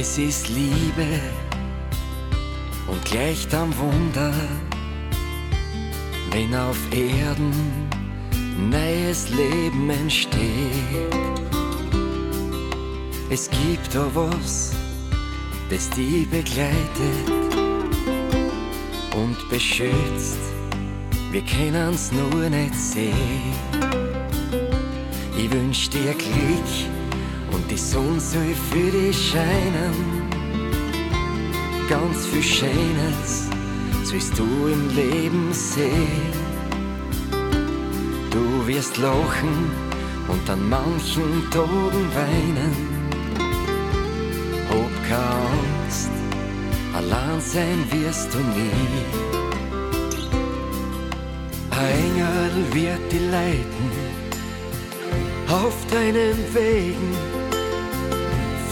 Es 0.00 0.16
ist 0.16 0.48
Liebe 0.48 1.20
und 2.86 3.04
gleicht 3.04 3.52
am 3.52 3.70
Wunder, 3.76 4.32
wenn 6.30 6.54
auf 6.54 6.78
Erden 6.90 7.52
neues 8.70 9.28
Leben 9.28 9.90
entsteht. 9.90 11.14
Es 13.28 13.50
gibt 13.50 13.94
da 13.94 14.08
was, 14.14 14.72
das 15.68 15.90
die 15.90 16.26
begleitet 16.30 17.28
und 19.14 19.36
beschützt. 19.50 20.40
Wir 21.30 21.42
können's 21.42 22.10
nur 22.10 22.48
nicht 22.48 22.74
sehen. 22.74 23.52
Ich 25.36 25.50
wünsch 25.52 25.90
dir 25.90 26.14
Glück 26.14 26.99
und 27.52 27.70
die 27.70 27.76
Sonne 27.76 28.20
soll 28.20 28.54
für 28.70 28.90
dich 28.90 29.30
scheinen. 29.30 30.28
Ganz 31.88 32.26
viel 32.26 32.42
Schönes 32.42 33.48
sollst 34.04 34.38
du 34.38 34.44
im 34.44 34.94
Leben 34.94 35.52
sehen. 35.52 36.32
Du 38.30 38.66
wirst 38.66 38.96
lachen 38.98 39.70
und 40.28 40.48
an 40.48 40.68
manchen 40.68 41.50
Tagen 41.50 42.06
weinen. 42.14 43.00
Hab 44.68 45.08
keine 45.08 45.50
allein 47.00 47.40
sein 47.40 47.84
wirst 47.90 48.32
du 48.34 48.38
nie. 48.38 49.04
Ein 51.70 51.98
Engel 52.04 52.74
wird 52.74 53.12
dich 53.12 53.30
leiten 53.30 53.90
auf 55.48 55.74
deinen 55.90 56.36
Wegen 56.54 57.29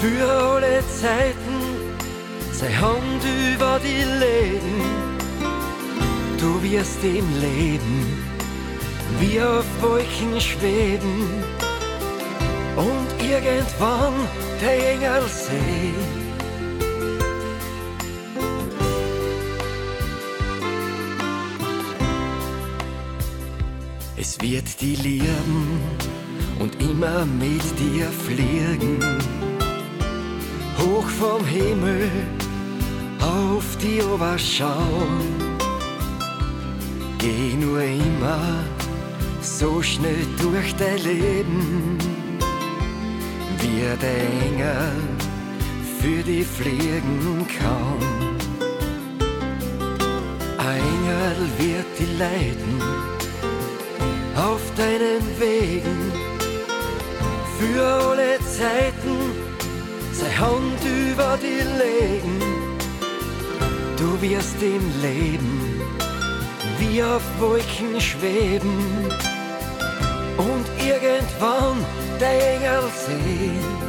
für 0.01 0.31
alle 0.31 0.81
Zeiten 1.01 1.59
sei 2.53 2.73
Hand 2.73 3.23
über 3.53 3.81
die 3.81 4.05
Leben. 4.25 4.79
Du 6.39 6.63
wirst 6.63 7.03
im 7.03 7.27
Leben 7.41 7.99
wie 9.19 9.41
auf 9.41 9.65
Wolken 9.81 10.41
schweben 10.41 11.43
und 12.77 13.09
irgendwann 13.21 14.15
der 14.61 14.93
Engel 14.93 15.23
sehen. 15.29 16.29
Es 24.17 24.41
wird 24.41 24.81
die 24.81 24.97
lieben 24.97 25.81
und 26.61 26.81
immer 26.81 27.25
mit 27.25 27.63
dir 27.79 28.07
fliegen 28.27 29.38
vom 31.19 31.45
Himmel 31.45 32.09
auf 33.21 33.77
die 33.79 34.01
Oberschau. 34.03 35.03
Geh 37.19 37.55
nur 37.57 37.83
immer 37.83 38.63
so 39.41 39.83
schnell 39.83 40.25
durch 40.41 40.73
dein 40.77 40.99
Leben, 40.99 41.99
wie 43.59 43.83
der 44.01 44.21
Engel 44.47 44.93
für 45.99 46.23
die 46.23 46.45
fliegen 46.45 47.47
kann. 47.59 47.99
Ein 50.59 50.83
Engel 50.93 51.37
wird 51.59 51.91
die 51.99 52.17
leiten 52.17 52.81
auf 54.37 54.63
deinen 54.77 55.25
Wegen 55.41 56.13
für 57.59 57.83
alle 57.83 58.39
Zeiten 58.57 59.48
sei 60.19 60.31
Hand 60.31 60.81
über 60.85 61.39
die 61.41 61.63
legen. 61.83 62.41
Du 63.97 64.21
wirst 64.21 64.61
im 64.63 64.85
Leben 65.01 65.81
wie 66.79 67.03
auf 67.03 67.23
Wolken 67.39 68.01
schweben 68.01 68.79
und 70.37 70.67
irgendwann 70.85 71.85
der 72.21 72.55
Engel 72.55 72.83
sehen. 73.07 73.88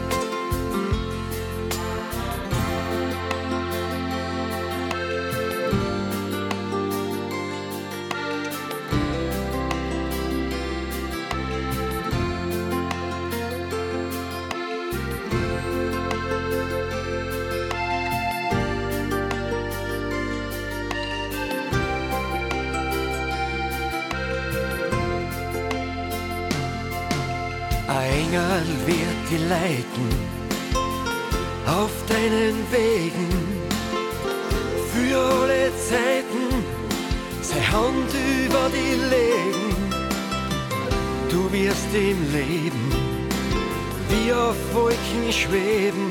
Leiten 29.59 30.09
auf 31.65 31.91
deinen 32.07 32.57
Wegen 32.71 33.29
für 34.91 35.17
alle 35.17 35.71
Zeiten 35.89 36.45
sei 37.41 37.61
Hand 37.61 38.11
über 38.45 38.65
die 38.75 38.95
legen. 39.13 39.69
Du 41.29 41.51
wirst 41.51 41.93
im 41.93 42.19
Leben 42.33 42.85
wie 44.09 44.33
auf 44.33 44.59
Wolken 44.73 45.31
schweben 45.31 46.09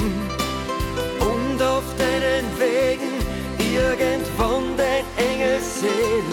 und 1.21 1.63
auf 1.63 1.85
deinen 2.05 2.47
Wegen 2.59 3.13
irgendwann 3.59 4.77
dein 4.77 5.05
Engel 5.31 5.59
sehen. 5.61 6.31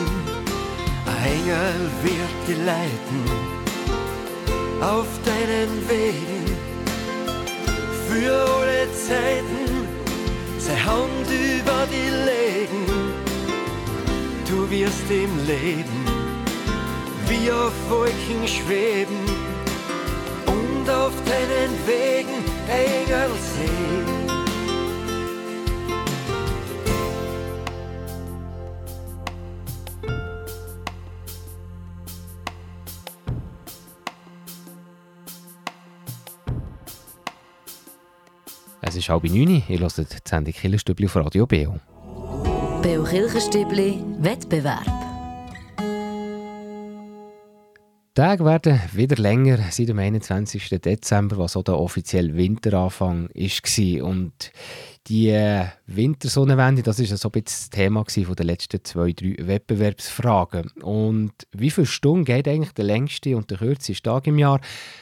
Ein 1.05 1.33
Engel 1.35 1.79
wird 2.03 2.35
dich 2.47 2.65
leiten 2.65 3.23
auf 4.81 5.07
deinen 5.25 5.89
Wegen 5.89 6.34
für 8.15 8.33
alle 8.33 8.87
Zeiten 8.93 9.87
sei 10.57 10.75
Hand 10.75 11.27
über 11.29 11.81
die 11.93 12.09
legen. 12.29 12.85
Du 14.49 14.69
wirst 14.69 15.09
im 15.09 15.33
Leben 15.45 16.05
wie 17.27 17.51
auf 17.51 17.73
Wolken 17.89 18.47
schweben 18.47 19.19
und 20.47 20.89
auf 20.89 21.13
deinen 21.25 21.73
Wegen 21.87 22.24
ist 39.05 39.09
halb 39.09 39.23
neun, 39.25 39.61
ihr 39.67 39.79
hört 39.79 39.97
die 39.97 40.17
Sendung 40.27 40.53
Killerstübli 40.53 41.05
auf 41.05 41.15
Radio 41.15 41.45
Beo. 41.45 41.79
Beo 42.81 43.03
Kirchenstübli 43.03 44.03
Wettbewerb. 44.19 45.04
Tage 48.15 48.45
werden 48.45 48.79
wieder 48.93 49.17
länger 49.17 49.57
seit 49.71 49.89
dem 49.89 49.99
21. 49.99 50.69
Dezember, 50.69 51.37
was 51.37 51.57
auch 51.57 51.63
der 51.63 51.77
offizielle 51.77 52.33
Winteranfang 52.33 53.27
war. 53.27 54.05
Und 54.05 54.53
die 55.07 55.27
äh, 55.31 55.65
Wintersonnenwende, 55.85 56.81
das 56.81 56.97
ist 56.99 57.09
so 57.17 57.29
ein 57.29 57.43
das 57.43 57.69
Thema 57.69 58.05
den 58.05 58.45
letzten 58.45 58.81
zwei, 58.85 59.11
drei 59.11 59.35
Wettbewerbsfragen. 59.39 60.71
Und 60.81 61.33
wie 61.51 61.69
viele 61.69 61.87
Stunden 61.87 62.23
geht 62.23 62.47
eigentlich 62.47 62.71
der 62.71 62.85
längste 62.85 63.35
und 63.35 63.51
der 63.51 63.57
kürzeste 63.57 64.03
Tag 64.03 64.27
im 64.27 64.39
Jahr? 64.39 64.61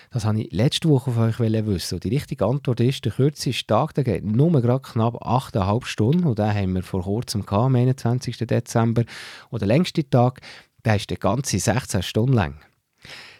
Das 0.10 0.26
wollte 0.26 0.42
ich 0.42 0.52
letzte 0.52 0.90
Woche 0.90 1.12
von 1.12 1.30
euch 1.30 1.40
wissen. 1.40 1.94
Und 1.94 2.04
die 2.06 2.10
richtige 2.10 2.48
Antwort 2.48 2.80
ist, 2.80 3.06
der 3.06 3.12
kürzeste 3.12 3.68
Tag 3.68 3.94
der 3.94 4.06
geht 4.06 4.26
nur 4.26 4.60
gerade 4.60 4.82
knapp 4.82 5.24
8,5 5.24 5.86
Stunden. 5.86 6.24
Und 6.24 6.40
den 6.40 6.52
haben 6.52 6.74
wir 6.74 6.82
vor 6.82 7.04
kurzem 7.04 7.46
gehabt, 7.46 7.66
am 7.66 7.76
21. 7.76 8.38
Dezember. 8.40 9.04
Und 9.52 9.62
der 9.62 9.68
längste 9.68 10.10
Tag, 10.10 10.42
der 10.84 10.96
ist 10.96 11.12
der 11.12 11.18
ganze 11.18 11.60
16 11.60 12.02
Stunden 12.02 12.34
lang. 12.34 12.56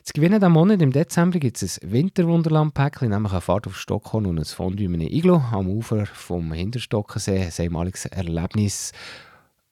Zu 0.04 0.12
gewinnen 0.12 0.42
diesen 0.42 0.52
Monat 0.52 0.82
im 0.82 0.92
Dezember 0.92 1.40
gibt 1.40 1.64
es 1.64 1.82
ein 1.82 1.94
Winterwunderland-Päckchen, 1.94 3.10
nämlich 3.10 3.32
eine 3.32 3.40
Fahrt 3.40 3.68
auf 3.68 3.80
Stockholm 3.80 4.26
und 4.26 4.38
ein 4.38 4.44
Fondue 4.44 4.88
in 4.88 4.96
einem 4.96 5.08
Iglo 5.08 5.38
am 5.38 5.70
Ufer 5.70 6.06
vom 6.06 6.52
Hinterstockensee. 6.52 7.40
Ein 7.40 7.54
einmaliges 7.58 8.08
Erlebnis 8.08 8.92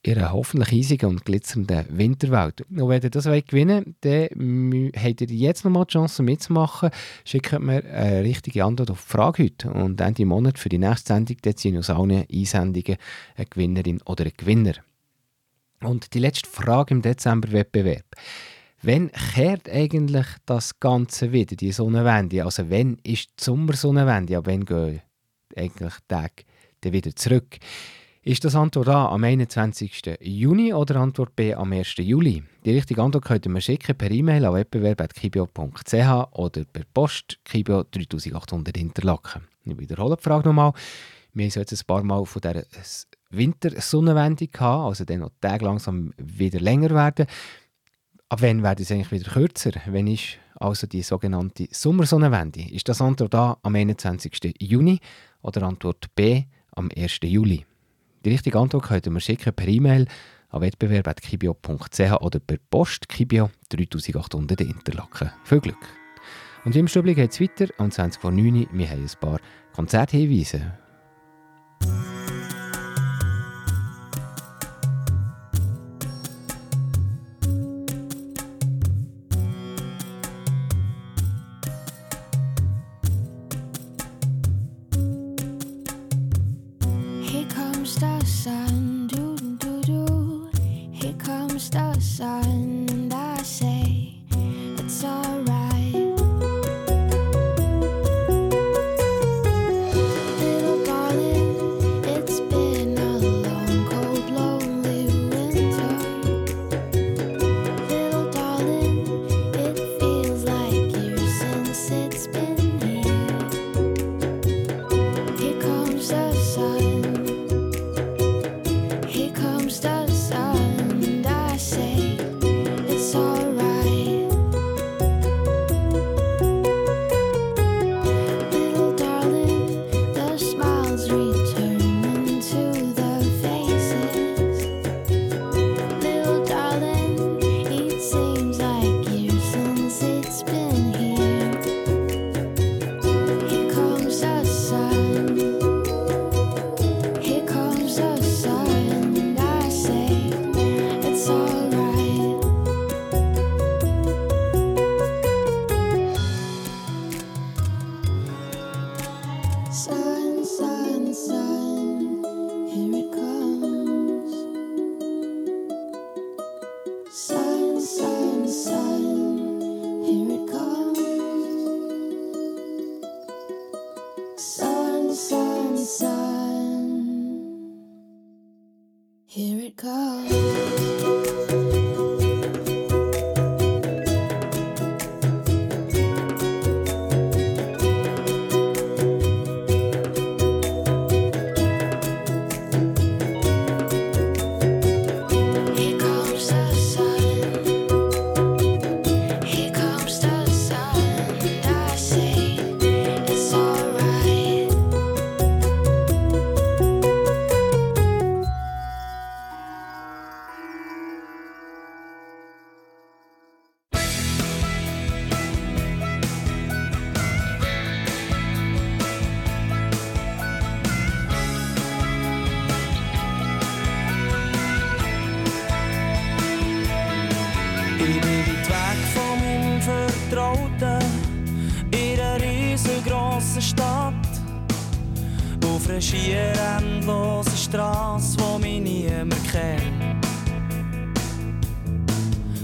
einer 0.07 0.31
hoffentlich 0.31 0.71
eisigen 0.71 1.09
und 1.09 1.25
glitzernden 1.25 1.85
Winterwelt. 1.89 2.61
Und 2.61 2.87
wenn 2.87 3.01
ihr 3.01 3.09
das 3.09 3.25
gewinnen 3.25 3.97
wollt, 4.01 4.31
dann 4.31 4.91
habt 4.95 5.19
ihr 5.19 5.27
jetzt 5.27 5.65
noch 5.65 5.71
mal 5.71 5.83
die 5.83 5.91
Chance 5.91 6.23
mitzumachen. 6.23 6.91
Schickt 7.25 7.59
mir 7.59 7.83
eine 7.83 8.23
richtige 8.23 8.63
Antwort 8.63 8.89
auf 8.89 9.03
die 9.03 9.11
Frage 9.11 9.43
heute. 9.43 9.69
Und 9.69 9.99
Ende 9.99 10.25
Monat 10.25 10.57
für 10.57 10.69
die 10.69 10.77
nächste 10.77 11.13
Sendung 11.13 11.37
ziehen 11.57 11.77
aus 11.77 11.89
allen 11.89 12.25
Einsendungen 12.31 12.95
eine 13.35 13.45
Gewinnerin 13.47 14.01
oder 14.03 14.23
einen 14.23 14.33
Gewinner. 14.37 14.75
Und 15.83 16.13
die 16.13 16.19
letzte 16.19 16.49
Frage 16.49 16.93
im 16.93 17.01
Dezember-Wettbewerb. 17.01 18.05
Wann 18.83 19.11
kehrt 19.11 19.69
eigentlich 19.69 20.25
das 20.47 20.79
Ganze 20.79 21.31
wieder, 21.31 21.55
die 21.55 21.71
Sonnenwende? 21.71 22.43
Also 22.43 22.67
wann 22.71 22.97
ist 23.03 23.29
die 23.39 23.43
Sommersonnenwende? 23.43 24.33
Ja, 24.33 24.43
wann 24.43 24.65
gehen 24.65 25.01
eigentlich 25.55 25.93
die 25.93 26.07
Tage 26.07 26.43
wieder 26.91 27.15
zurück? 27.15 27.59
Ist 28.23 28.43
das 28.43 28.55
Antwort 28.55 28.87
A 28.87 29.09
am 29.09 29.23
21. 29.23 30.17
Juni 30.21 30.73
oder 30.73 30.95
Antwort 30.95 31.35
B 31.35 31.53
am 31.53 31.71
1. 31.73 31.95
Juli? 31.97 32.43
Die 32.65 32.71
richtige 32.71 33.03
Antwort 33.03 33.25
könnt 33.25 33.45
ihr 33.45 33.51
mir 33.51 33.61
schicken 33.61 33.95
per 33.95 34.09
E-Mail 34.09 34.45
an 34.45 34.55
wettbewerb.kibio.ch 34.55 36.27
oder 36.31 36.65
per 36.65 36.83
Post 36.91 37.37
Kibio 37.45 37.83
3800 37.83 38.77
Interlaken. 38.77 39.43
Ich 39.63 39.77
wiederhole 39.77 40.15
die 40.15 40.23
Frage 40.23 40.47
nochmal. 40.47 40.73
Wir 41.33 41.45
haben 41.45 41.59
jetzt 41.59 41.71
ein 41.71 41.85
paar 41.85 42.03
Mal 42.03 42.25
von 42.25 42.41
dieser 42.41 42.63
Wintersonnenwende 43.29 44.47
gehabt, 44.47 44.85
also 44.85 45.05
dann 45.05 45.19
noch 45.19 45.29
die 45.29 45.47
Tage 45.47 45.65
langsam 45.65 46.13
wieder 46.17 46.59
länger 46.59 46.89
werden. 46.89 47.27
Ab 48.31 48.41
wann 48.41 48.63
werden 48.63 48.85
sie 48.85 48.93
eigentlich 48.93 49.11
wieder 49.11 49.29
kürzer? 49.29 49.71
Wenn 49.87 50.07
ist 50.07 50.37
also 50.55 50.87
die 50.87 51.01
sogenannte 51.01 51.67
Sommersonnenwende? 51.69 52.61
Ist 52.61 52.87
das 52.87 53.01
Antwort 53.01 53.35
A 53.35 53.57
am 53.61 53.75
21. 53.75 54.55
Juni 54.57 55.01
oder 55.41 55.63
Antwort 55.63 56.15
B 56.15 56.45
am 56.71 56.89
1. 56.95 57.19
Juli? 57.23 57.65
Die 58.23 58.29
richtige 58.29 58.57
Antwort 58.57 58.85
könnt 58.85 59.05
ihr 59.05 59.11
mir 59.11 59.19
schicken 59.19 59.53
per 59.53 59.67
E-Mail 59.67 60.07
an 60.47 60.61
wettbewerb.kibio.ch 60.61 62.21
oder 62.21 62.39
per 62.39 62.55
Post 62.69 63.09
Kibio 63.09 63.49
3800 63.67 64.61
Interlaken. 64.61 65.31
Viel 65.43 65.59
Glück! 65.59 65.89
Und 66.63 66.73
im 66.77 66.87
Stübli 66.87 67.15
geht 67.15 67.31
es 67.31 67.41
weiter 67.41 67.67
um 67.79 67.91
20 67.91 68.21
vor 68.21 68.31
9 68.31 68.55
Uhr. 68.55 68.67
Wir 68.71 68.89
haben 68.91 69.01
ein 69.01 69.19
paar 69.19 69.41
Konzerthinweise. 69.73 70.71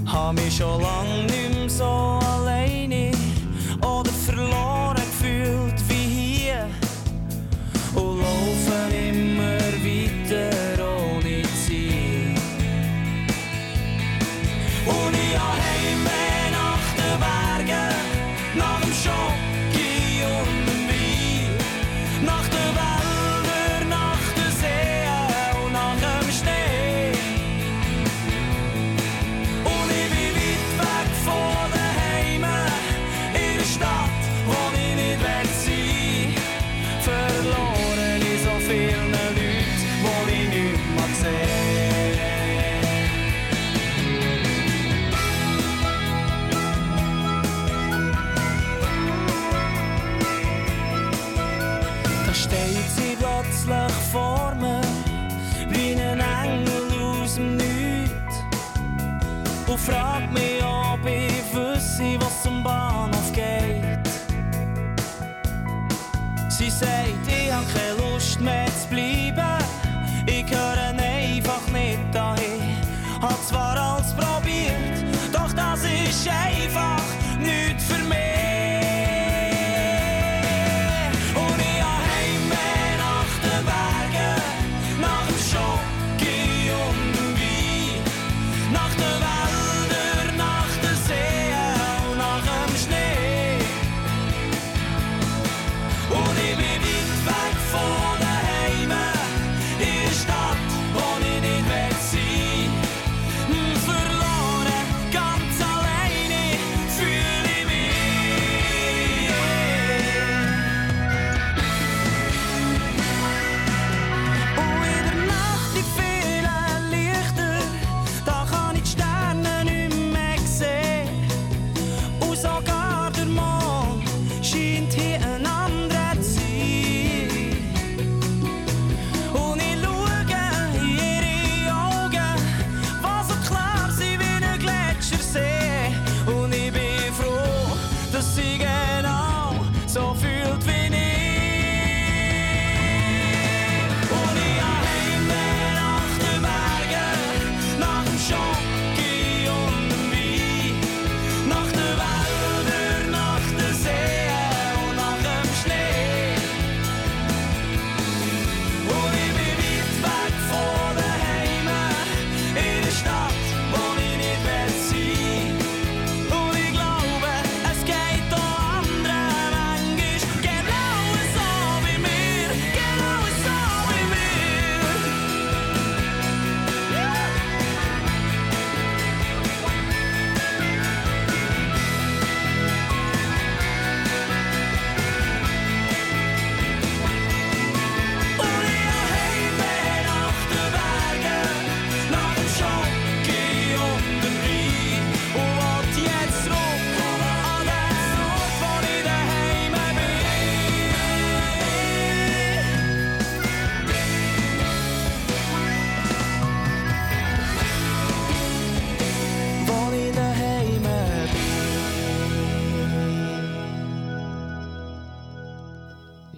Und 0.08 0.40
ich 0.40 0.62
habe 0.62 0.86
Heimweh 0.86 1.50
nach 1.50 1.80
der 1.80 2.46
Welt. 2.46 3.07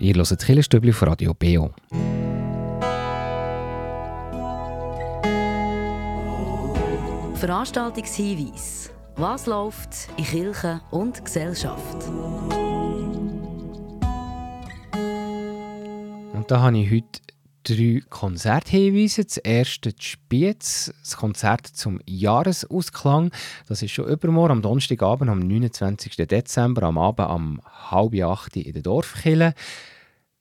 Ihr 0.09 0.15
hört 0.15 0.31
das 0.31 0.43
Killerstübli 0.43 0.91
von 0.91 1.09
Radio 1.09 1.35
BO. 1.35 1.69
Veranstaltungshinweis. 7.35 8.89
Was 9.17 9.45
läuft 9.45 10.09
in 10.17 10.23
Kirche 10.23 10.81
und 10.89 11.23
Gesellschaft? 11.23 12.07
Und 16.33 16.45
da 16.47 16.59
habe 16.59 16.79
ich 16.79 16.89
heute 16.89 17.21
drei 17.63 18.01
Konzerthinweise. 18.09 19.25
Das 19.25 19.37
erste 19.37 19.93
die 19.93 20.03
Spiez, 20.03 20.91
das 21.03 21.17
Konzert 21.17 21.67
zum 21.67 22.01
Jahresausklang. 22.07 23.29
Das 23.67 23.83
ist 23.83 23.91
schon 23.91 24.07
übermorgen 24.07 24.53
am 24.53 24.63
Donnerstagabend, 24.63 25.29
am 25.29 25.37
29. 25.37 26.15
Dezember, 26.15 26.81
am 26.81 26.97
Abend 26.97 27.29
um 27.29 27.61
halb 27.91 28.19
acht 28.23 28.55
in 28.55 28.73
der 28.73 28.81
Dorfkille. 28.81 29.53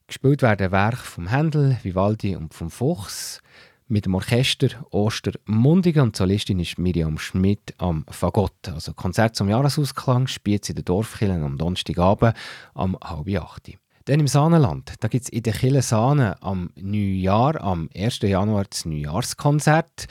Gespielt 0.09 0.41
werden 0.41 0.73
Werke 0.73 0.97
vom 0.97 1.27
Händel, 1.27 1.77
Vivaldi 1.83 2.35
und 2.35 2.55
vom 2.55 2.71
Fuchs. 2.71 3.43
Mit 3.89 4.07
dem 4.07 4.15
Orchester 4.15 4.69
Ostermundigen 4.91 6.03
und 6.03 6.17
Solistin 6.17 6.61
ist 6.61 6.79
Miriam 6.79 7.19
Schmidt 7.19 7.75
am 7.77 8.07
Fagott. 8.09 8.71
Also 8.73 8.95
Konzert 8.95 9.37
zum 9.37 9.51
Jahresausklang, 9.51 10.27
Spiez 10.27 10.71
in 10.71 10.77
der 10.77 10.85
Dorfkille 10.85 11.35
am 11.35 11.59
Donnerstagabend 11.59 12.35
am 12.73 12.97
halb 13.05 13.29
acht. 13.39 13.71
Dann 14.07 14.21
im 14.21 14.29
Saanenland, 14.29 14.95
da 15.01 15.09
gibt 15.09 15.25
es 15.25 15.29
in 15.29 15.43
der 15.43 15.53
Kille 15.53 15.83
Sahne 15.83 16.43
am 16.43 16.71
Neujahr, 16.75 17.61
am 17.61 17.91
1. 17.95 18.21
Januar 18.23 18.65
das 18.65 18.87
Neujahrskonzert 18.87 20.07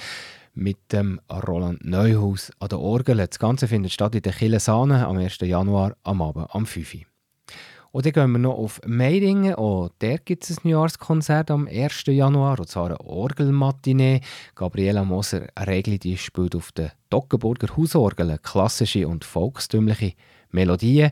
mit 0.53 0.77
dem 0.93 1.19
Roland 1.27 1.83
Neuhaus 1.83 2.51
an 2.59 2.69
der 2.69 2.79
Orgel. 2.79 3.17
Das 3.17 3.39
Ganze 3.39 3.67
findet 3.67 3.93
statt 3.93 4.13
in 4.13 4.21
der 4.21 4.33
Kille 4.33 4.59
Sahne 4.59 5.07
am 5.07 5.17
1. 5.17 5.39
Januar 5.41 5.97
am 6.03 6.21
Abend 6.21 6.53
am 6.53 6.67
5. 6.67 6.93
Uhr. 6.93 7.16
Und 7.91 8.05
dann 8.05 8.13
gehen 8.13 8.31
wir 8.31 8.39
noch 8.39 8.57
auf 8.57 8.81
Meiringen. 8.85 9.55
Auch 9.55 9.89
dort 9.99 10.25
gibt 10.25 10.49
es 10.49 10.57
ein 10.57 10.69
Neujahrskonzert 10.69 11.51
am 11.51 11.67
1. 11.67 12.03
Januar, 12.07 12.59
und 12.59 12.69
zwar 12.69 12.87
eine 12.87 12.99
Orgelmatinee. 12.99 14.21
Gabriela 14.55 15.03
Moser 15.03 15.47
Regli 15.59 15.99
die 15.99 16.17
spielt 16.17 16.55
auf 16.55 16.71
der 16.71 16.91
Dockenburger 17.09 17.75
Hausorgel 17.75 18.37
klassische 18.39 19.07
und 19.07 19.25
volkstümliche 19.25 20.13
Melodien. 20.51 21.11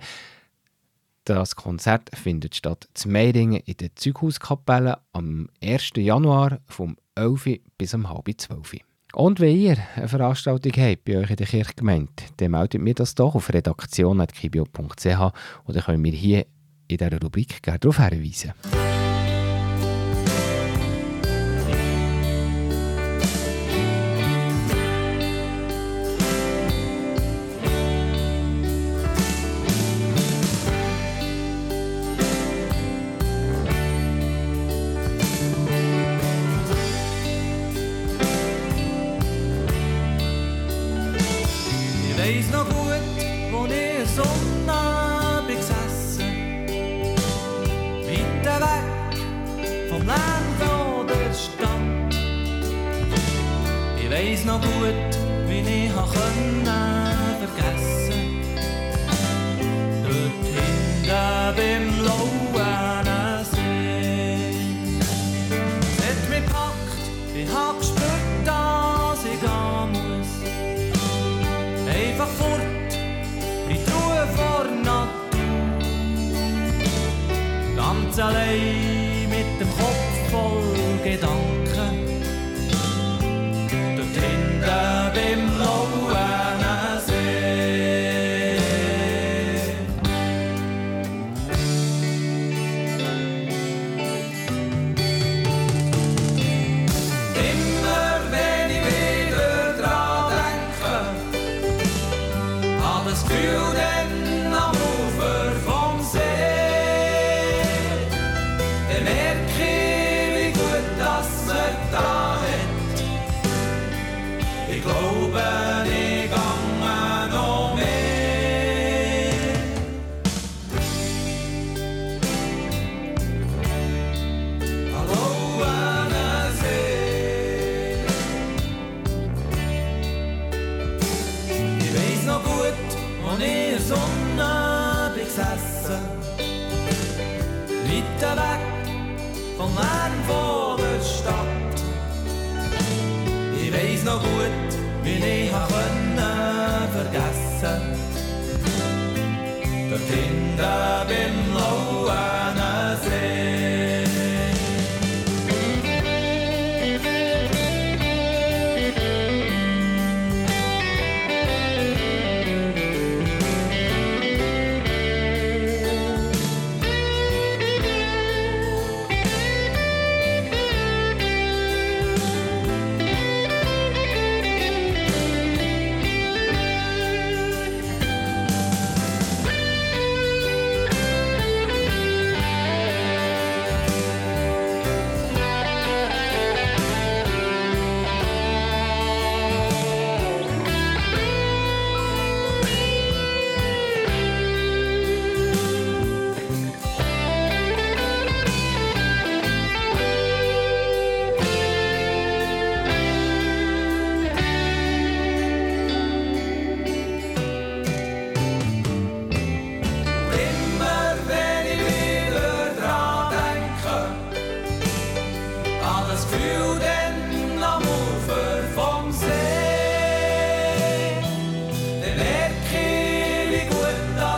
Das 1.25 1.55
Konzert 1.55 2.11
findet 2.15 2.55
statt 2.55 2.87
zu 2.93 3.09
Meiringen 3.09 3.61
in 3.65 3.77
der 3.77 3.95
Zeughauskapelle 3.95 4.99
am 5.11 5.49
1. 5.63 5.93
Januar 5.95 6.59
vom 6.67 6.97
11 7.15 7.47
Uhr 7.47 7.57
bis 7.79 7.95
um 7.95 8.07
halb 8.07 8.29
12 8.37 8.73
Uhr. 8.73 8.79
Und 9.15 9.39
wenn 9.39 9.55
ihr 9.55 9.77
eine 9.95 10.07
Veranstaltung 10.07 10.73
habt 10.73 11.05
bei 11.05 11.17
euch 11.17 11.29
in 11.29 11.37
der 11.37 11.47
Kirchgemeinde, 11.47 12.11
dann 12.37 12.51
meldet 12.51 12.81
mir 12.81 12.93
das 12.93 13.15
doch 13.15 13.33
auf 13.33 13.51
redaktion.kibio.ch 13.51 15.05
oder 15.65 15.81
können 15.81 16.03
wir 16.03 16.11
hier 16.11 16.45
in 16.87 16.97
dieser 16.97 17.21
Rubrik 17.21 17.61
gerne 17.61 17.79
darauf 17.79 17.97
hinweisen. 17.97 18.53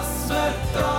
Gut 0.04 0.97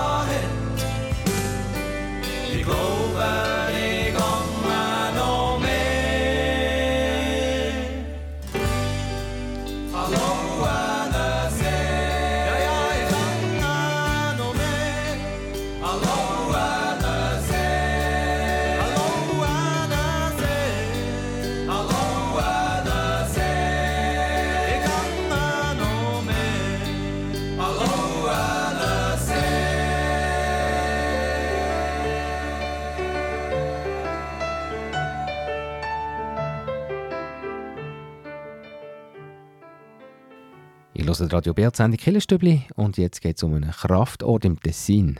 Ich 41.18 41.22
höre 41.22 41.32
Radio 41.32 41.52
BR, 41.52 41.72
die 41.72 41.76
Sendung 41.76 41.98
Killerstübli 41.98 42.62
und 42.76 42.96
jetzt 42.96 43.20
geht 43.20 43.38
es 43.38 43.42
um 43.42 43.52
einen 43.52 43.72
Kraftort 43.72 44.44
im 44.44 44.60
Tessin. 44.60 45.18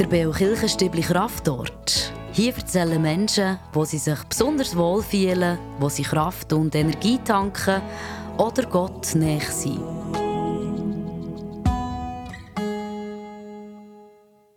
Der 0.00 0.06
Beo 0.10 0.32
Kirchenstübli 0.32 1.02
Kraftort. 1.02 2.12
Hier 2.32 2.56
erzählen 2.56 3.00
Menschen, 3.00 3.60
wo 3.72 3.84
sie 3.84 3.98
sich 3.98 4.18
besonders 4.24 4.76
wohl 4.76 5.00
fühlen, 5.00 5.58
wo 5.78 5.88
sie 5.88 6.02
Kraft 6.02 6.52
und 6.52 6.74
Energie 6.74 7.20
tanken 7.24 7.80
oder 8.36 8.64
Gott 8.64 9.14
näher 9.14 9.40
sind. 9.42 9.78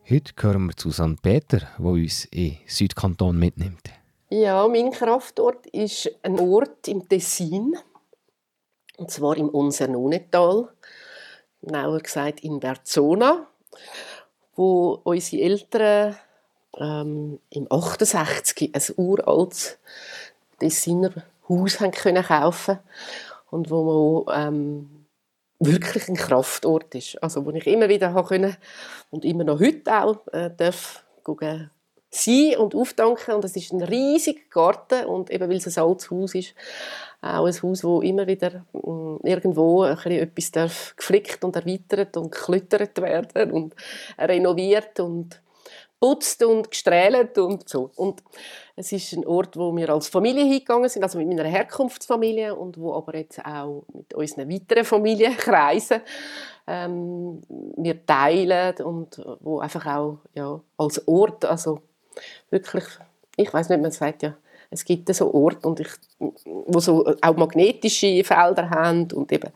Heute 0.10 0.34
gehören 0.36 0.66
wir 0.66 0.76
zu 0.76 0.90
St. 0.90 1.22
Peter, 1.22 1.68
wo 1.78 1.92
uns 1.92 2.26
in 2.26 2.58
Südkanton 2.66 3.38
mitnimmt. 3.38 4.01
Ja, 4.34 4.66
mein 4.70 4.92
Kraftort 4.92 5.68
ist 5.68 6.10
ein 6.24 6.40
Ort 6.40 6.88
im 6.88 7.10
Tessin. 7.10 7.76
Und 8.96 9.12
zwar 9.12 9.36
im 9.36 9.50
Unsernonetal. 9.50 10.70
Genauer 11.62 12.00
gesagt 12.00 12.40
in 12.40 12.62
Berzona, 12.62 13.46
wo 14.56 15.02
unsere 15.04 15.44
Eltern 15.44 16.16
ähm, 16.78 17.42
im 17.50 17.68
68 17.70 18.74
ein 18.74 18.82
uraltes 18.96 19.78
Tessiner 20.60 21.12
Haus 21.50 21.82
haben 21.82 21.92
können 21.92 22.24
kaufen 22.24 22.80
und 23.50 23.70
wo 23.70 24.24
man 24.26 24.48
ähm, 24.48 25.06
wirklich 25.60 26.08
ein 26.08 26.16
Kraftort 26.16 26.96
ist. 26.96 27.22
Also 27.22 27.46
wo 27.46 27.52
ich 27.52 27.68
immer 27.68 27.90
wieder 27.90 28.14
habe 28.14 28.30
können 28.30 28.56
und 29.10 29.26
immer 29.26 29.44
noch 29.44 29.60
heute 29.60 29.94
auch 29.94 30.26
äh, 30.32 30.50
darf 30.56 31.04
gucken, 31.22 31.70
sein 32.12 32.58
und 32.58 32.76
auftanken 32.76 33.36
und 33.36 33.46
es 33.46 33.56
ist 33.56 33.72
ein 33.72 33.82
riesiger 33.82 34.42
Garten 34.50 35.06
und 35.06 35.30
eben 35.30 35.50
weil 35.50 35.58
es 35.58 35.78
ein 35.78 35.84
altes 35.84 36.12
Haus 36.12 36.36
ist, 36.36 36.54
auch 37.22 37.46
ein 37.46 37.62
Haus, 37.64 37.84
wo 37.84 38.02
immer 38.02 38.28
wieder 38.28 38.66
mh, 38.74 39.20
irgendwo 39.24 39.84
ein 39.84 39.96
bisschen 39.96 40.12
etwas 40.12 40.52
darf 40.52 40.94
geflickt 40.98 41.44
und 41.44 41.56
erweitert 41.56 42.18
und 42.18 42.32
geklüttert 42.32 43.02
werden 43.02 43.52
und 43.52 43.76
renoviert 44.20 45.00
und 45.00 45.42
putzt 46.02 46.44
und 46.44 46.72
gestrahlt 46.72 47.38
und 47.38 47.70
so. 47.70 47.92
Und 47.96 48.24
es 48.76 48.92
ist 48.92 49.14
ein 49.14 49.26
Ort, 49.26 49.56
wo 49.56 49.74
wir 49.76 49.90
als 49.92 50.10
Familie 50.10 50.44
hingegangen 50.44 50.90
sind, 50.90 51.04
also 51.04 51.20
mit 51.20 51.28
meiner 51.28 51.48
Herkunftsfamilie 51.48 52.56
und 52.56 52.78
wo 52.80 52.94
aber 52.96 53.16
jetzt 53.16 53.40
auch 53.46 53.86
mit 53.94 54.14
unseren 54.16 54.50
weiteren 54.50 54.84
Familienkreisen 54.84 56.02
ähm, 56.68 57.42
wir 57.78 58.06
teilen 58.06 58.76
und 58.84 59.22
wo 59.42 59.60
einfach 59.60 59.86
auch 59.86 60.18
ja, 60.34 60.60
als 60.78 61.08
Ort, 61.08 61.46
also 61.46 61.80
wirklich, 62.50 62.86
ich 63.36 63.54
weiß 63.54 63.70
nicht, 63.70 63.82
man 63.82 63.92
sagt 63.92 64.24
ja, 64.24 64.36
es 64.70 64.86
gibt 64.86 65.14
so 65.14 65.34
Orte, 65.34 65.68
und 65.68 65.80
ich, 65.82 65.90
wo 66.46 66.80
so 66.80 67.06
auch 67.22 67.36
magnetische 67.36 68.24
Felder 68.24 68.70
haben 68.70 69.12
und 69.12 69.32
eben 69.32 69.52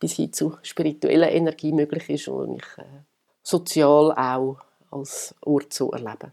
bis 0.00 0.14
hin 0.14 0.32
zu 0.32 0.56
spiritueller 0.62 1.30
Energie 1.30 1.72
möglich 1.72 2.08
ist 2.10 2.28
und 2.28 2.56
ich 2.56 2.78
äh, 2.78 2.84
sozial 3.42 4.12
auch 4.12 4.58
als 4.90 5.34
Ort 5.42 5.72
so 5.72 5.90
erlebe. 5.92 6.32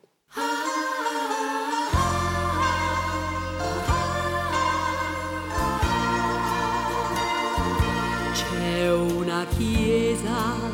C'è 8.33 8.89
una 8.89 9.45
chiesa 9.57 10.67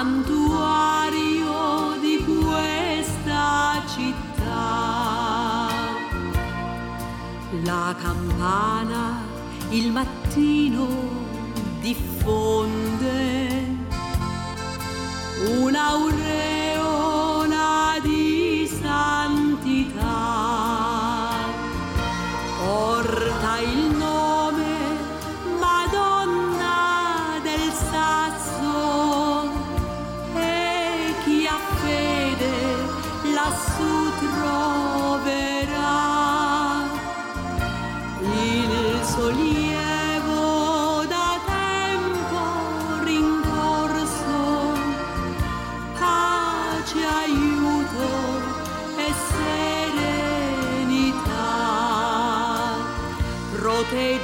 santuario 0.00 1.98
di 2.00 2.24
questa 2.24 3.82
città. 3.86 5.68
La 7.64 7.94
campana 8.00 9.18
il 9.68 9.92
mattino 9.92 10.86
diffonde 11.80 13.66
un'aureola 15.58 16.79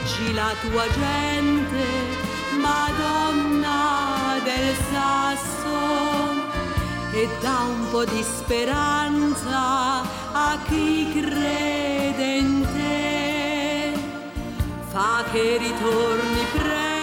Proteggi 0.07 0.33
la 0.35 0.55
tua 0.61 0.87
gente, 0.93 1.85
Madonna 2.61 4.39
del 4.45 4.73
Sasso, 4.93 5.79
e 7.11 7.29
dà 7.41 7.65
un 7.69 7.91
po' 7.91 8.05
di 8.05 8.23
speranza 8.23 10.03
a 10.33 10.59
chi 10.69 11.11
crede 11.11 12.25
in 12.37 12.65
te. 12.73 13.99
Fa 14.91 15.25
che 15.33 15.57
ritorni 15.59 16.45
presto, 16.53 16.96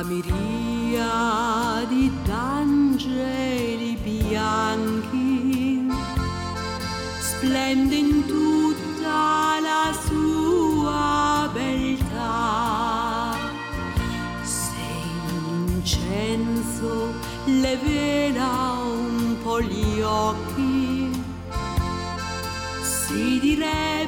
fra 0.00 0.08
miriadi 0.08 2.04
d'angeli 2.24 3.96
bianchi, 4.02 5.86
splende 7.20 7.94
in 7.94 8.24
tutta 8.26 9.60
la 9.60 9.92
sua 10.06 11.50
beltà. 11.52 13.36
Se 14.42 14.72
l'incenso 15.26 17.12
le 17.44 17.76
vela 17.84 18.78
un 18.82 19.36
po' 19.42 19.60
gli 19.60 20.00
occhi, 20.00 21.10
si 22.80 23.38
direbbe 23.40 23.99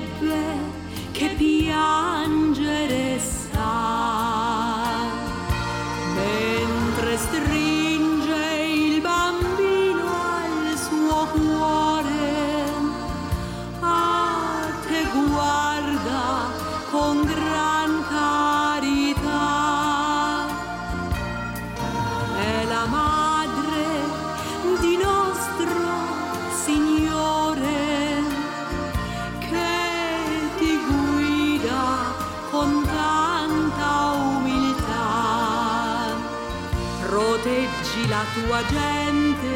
Proteggi 37.13 38.09
la 38.09 38.25
tua 38.33 38.65
gente, 38.69 39.55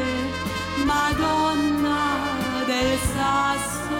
Madonna 0.85 1.97
del 2.67 2.99
Sasso, 2.99 3.97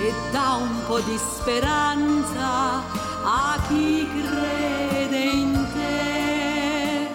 e 0.00 0.10
dà 0.30 0.54
un 0.54 0.86
po' 0.86 1.00
di 1.00 1.18
speranza 1.18 2.82
a 3.24 3.58
chi 3.68 4.08
crede 4.08 5.18
in 5.18 5.66
te. 5.74 7.08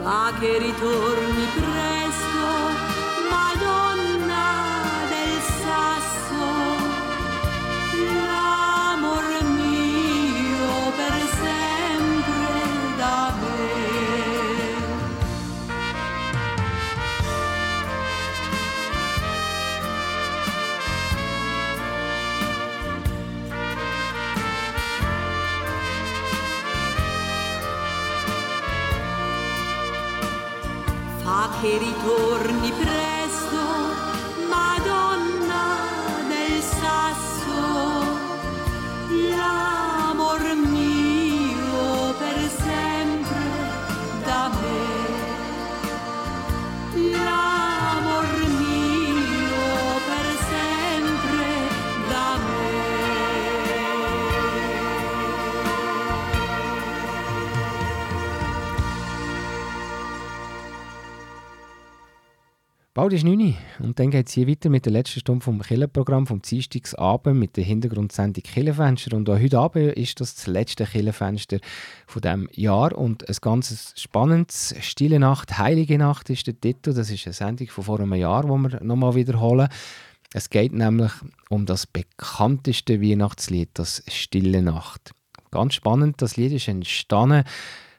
Fa 0.00 0.32
che 0.38 0.58
ritorni 0.58 1.46
presto, 1.56 2.67
che 31.60 31.78
ritorni 31.78 32.70
Bald 62.98 63.12
ist 63.12 63.22
9 63.22 63.40
Uhr 63.40 63.54
und 63.78 64.00
dann 64.00 64.10
geht 64.10 64.26
es 64.26 64.32
hier 64.32 64.48
weiter 64.48 64.70
mit 64.70 64.84
der 64.84 64.92
letzten 64.92 65.20
Stunde 65.20 65.44
vom 65.44 65.62
Killenprogramm 65.62 66.26
vom 66.26 66.42
Dienstagsabend 66.42 67.38
mit 67.38 67.56
der 67.56 67.62
Hintergrundsendung 67.62 68.42
Killenfenster. 68.42 69.16
Und 69.16 69.30
auch 69.30 69.38
heute 69.38 69.56
Abend 69.56 69.92
ist 69.92 70.20
das 70.20 70.34
das 70.34 70.48
letzte 70.48 70.84
Killenfenster 70.84 71.58
von 72.08 72.22
diesem 72.22 72.48
Jahr 72.54 72.98
und 72.98 73.28
ein 73.28 73.36
ganz 73.40 73.94
spannendes 73.94 74.74
«Stille 74.80 75.20
Nacht, 75.20 75.58
Heilige 75.58 75.96
Nacht» 75.96 76.28
ist 76.28 76.48
der 76.48 76.60
Titel. 76.60 76.92
Das 76.92 77.08
ist 77.08 77.24
eine 77.24 77.34
Sendung 77.34 77.68
von 77.68 77.84
vor 77.84 78.00
einem 78.00 78.14
Jahr, 78.14 78.42
die 78.42 78.48
wir 78.48 78.82
nochmal 78.82 79.14
wiederholen. 79.14 79.68
Es 80.34 80.50
geht 80.50 80.72
nämlich 80.72 81.12
um 81.50 81.66
das 81.66 81.86
bekannteste 81.86 83.00
Weihnachtslied, 83.00 83.68
das 83.74 84.02
«Stille 84.08 84.60
Nacht». 84.60 85.12
Ganz 85.52 85.74
spannend, 85.74 86.20
das 86.20 86.36
Lied 86.36 86.50
ist 86.50 86.66
entstanden 86.66 87.44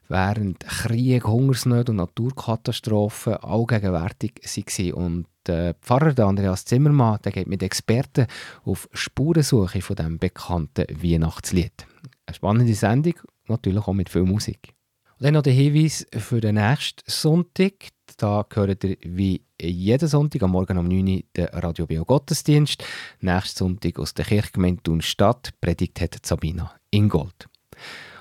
während 0.10 0.60
Krieg, 0.60 1.26
Hungersnöte 1.26 1.92
und 1.92 1.98
Naturkatastrophen 1.98 3.36
allgegenwärtig 3.36 4.34
waren. 4.44 4.94
Und 4.94 5.28
der 5.46 5.76
Pfarrer 5.76 6.28
Andreas 6.28 6.66
Zimmermann 6.66 7.20
der 7.24 7.32
geht 7.32 7.48
mit 7.48 7.64
Experten 7.64 8.28
auf 8.66 8.90
Spurensuche 8.92 9.82
von 9.82 9.96
diesem 9.96 10.18
bekannten 10.18 10.86
Weihnachtslied. 11.02 11.86
Eine 12.26 12.36
spannende 12.36 12.74
Sendung, 12.74 13.14
natürlich 13.48 13.88
auch 13.88 13.94
mit 13.94 14.10
viel 14.10 14.24
Musik. 14.24 14.74
Und 15.20 15.26
dann 15.26 15.34
noch 15.36 15.44
der 15.44 15.54
Hinweis 15.54 16.06
für 16.12 16.42
den 16.42 16.56
nächsten 16.56 17.04
Sonntag. 17.06 17.74
Da 18.18 18.46
gehört 18.48 18.84
ihr 18.84 18.98
wie 19.04 19.44
jeden 19.62 20.08
Sonntag 20.08 20.42
am 20.44 20.52
Morgen 20.52 20.78
um 20.78 20.88
9 20.88 21.08
Uhr 21.08 21.22
den 21.36 21.46
Radio 21.48 21.86
Bio 21.86 22.06
Gottesdienst. 22.06 22.84
Nächsten 23.20 23.58
Sonntag 23.58 24.00
aus 24.00 24.14
der 24.14 24.26
Kirchgemeinde 24.26 24.82
Thun-Stadt 24.82 25.52
predigt 25.62 26.02
hat 26.02 26.26
Sabina 26.26 26.74
Ingold. 26.90 27.50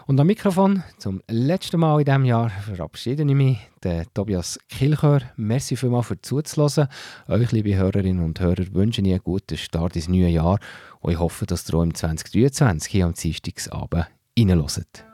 Und 0.08 0.18
am 0.18 0.26
Mikrofon 0.26 0.82
zum 0.96 1.20
letzten 1.28 1.80
Mal 1.80 1.98
in 1.98 2.06
diesem 2.06 2.24
Jahr 2.24 2.48
verabschiede 2.48 3.24
ich 3.24 3.34
mich, 3.34 3.58
den 3.84 4.06
Tobias 4.14 4.58
Kilchör. 4.70 5.20
Merci 5.36 5.76
vielmals 5.76 6.06
für 6.06 6.18
zuzuhören. 6.18 6.88
Euch, 7.28 7.52
liebe 7.52 7.76
Hörerinnen 7.76 8.24
und 8.24 8.40
Hörer, 8.40 8.72
wünsche 8.72 9.02
ich 9.02 9.06
einen 9.06 9.22
guten 9.22 9.58
Start 9.58 9.96
ins 9.96 10.08
neue 10.08 10.28
Jahr 10.28 10.60
und 11.00 11.12
ich 11.12 11.18
hoffe, 11.18 11.44
dass 11.44 11.68
ihr 11.68 11.74
auch 11.74 11.82
im 11.82 11.94
2023 11.94 12.90
hier 12.90 13.04
am 13.04 13.12
Dienstagsabend 13.12 14.06
reinhören. 14.38 15.07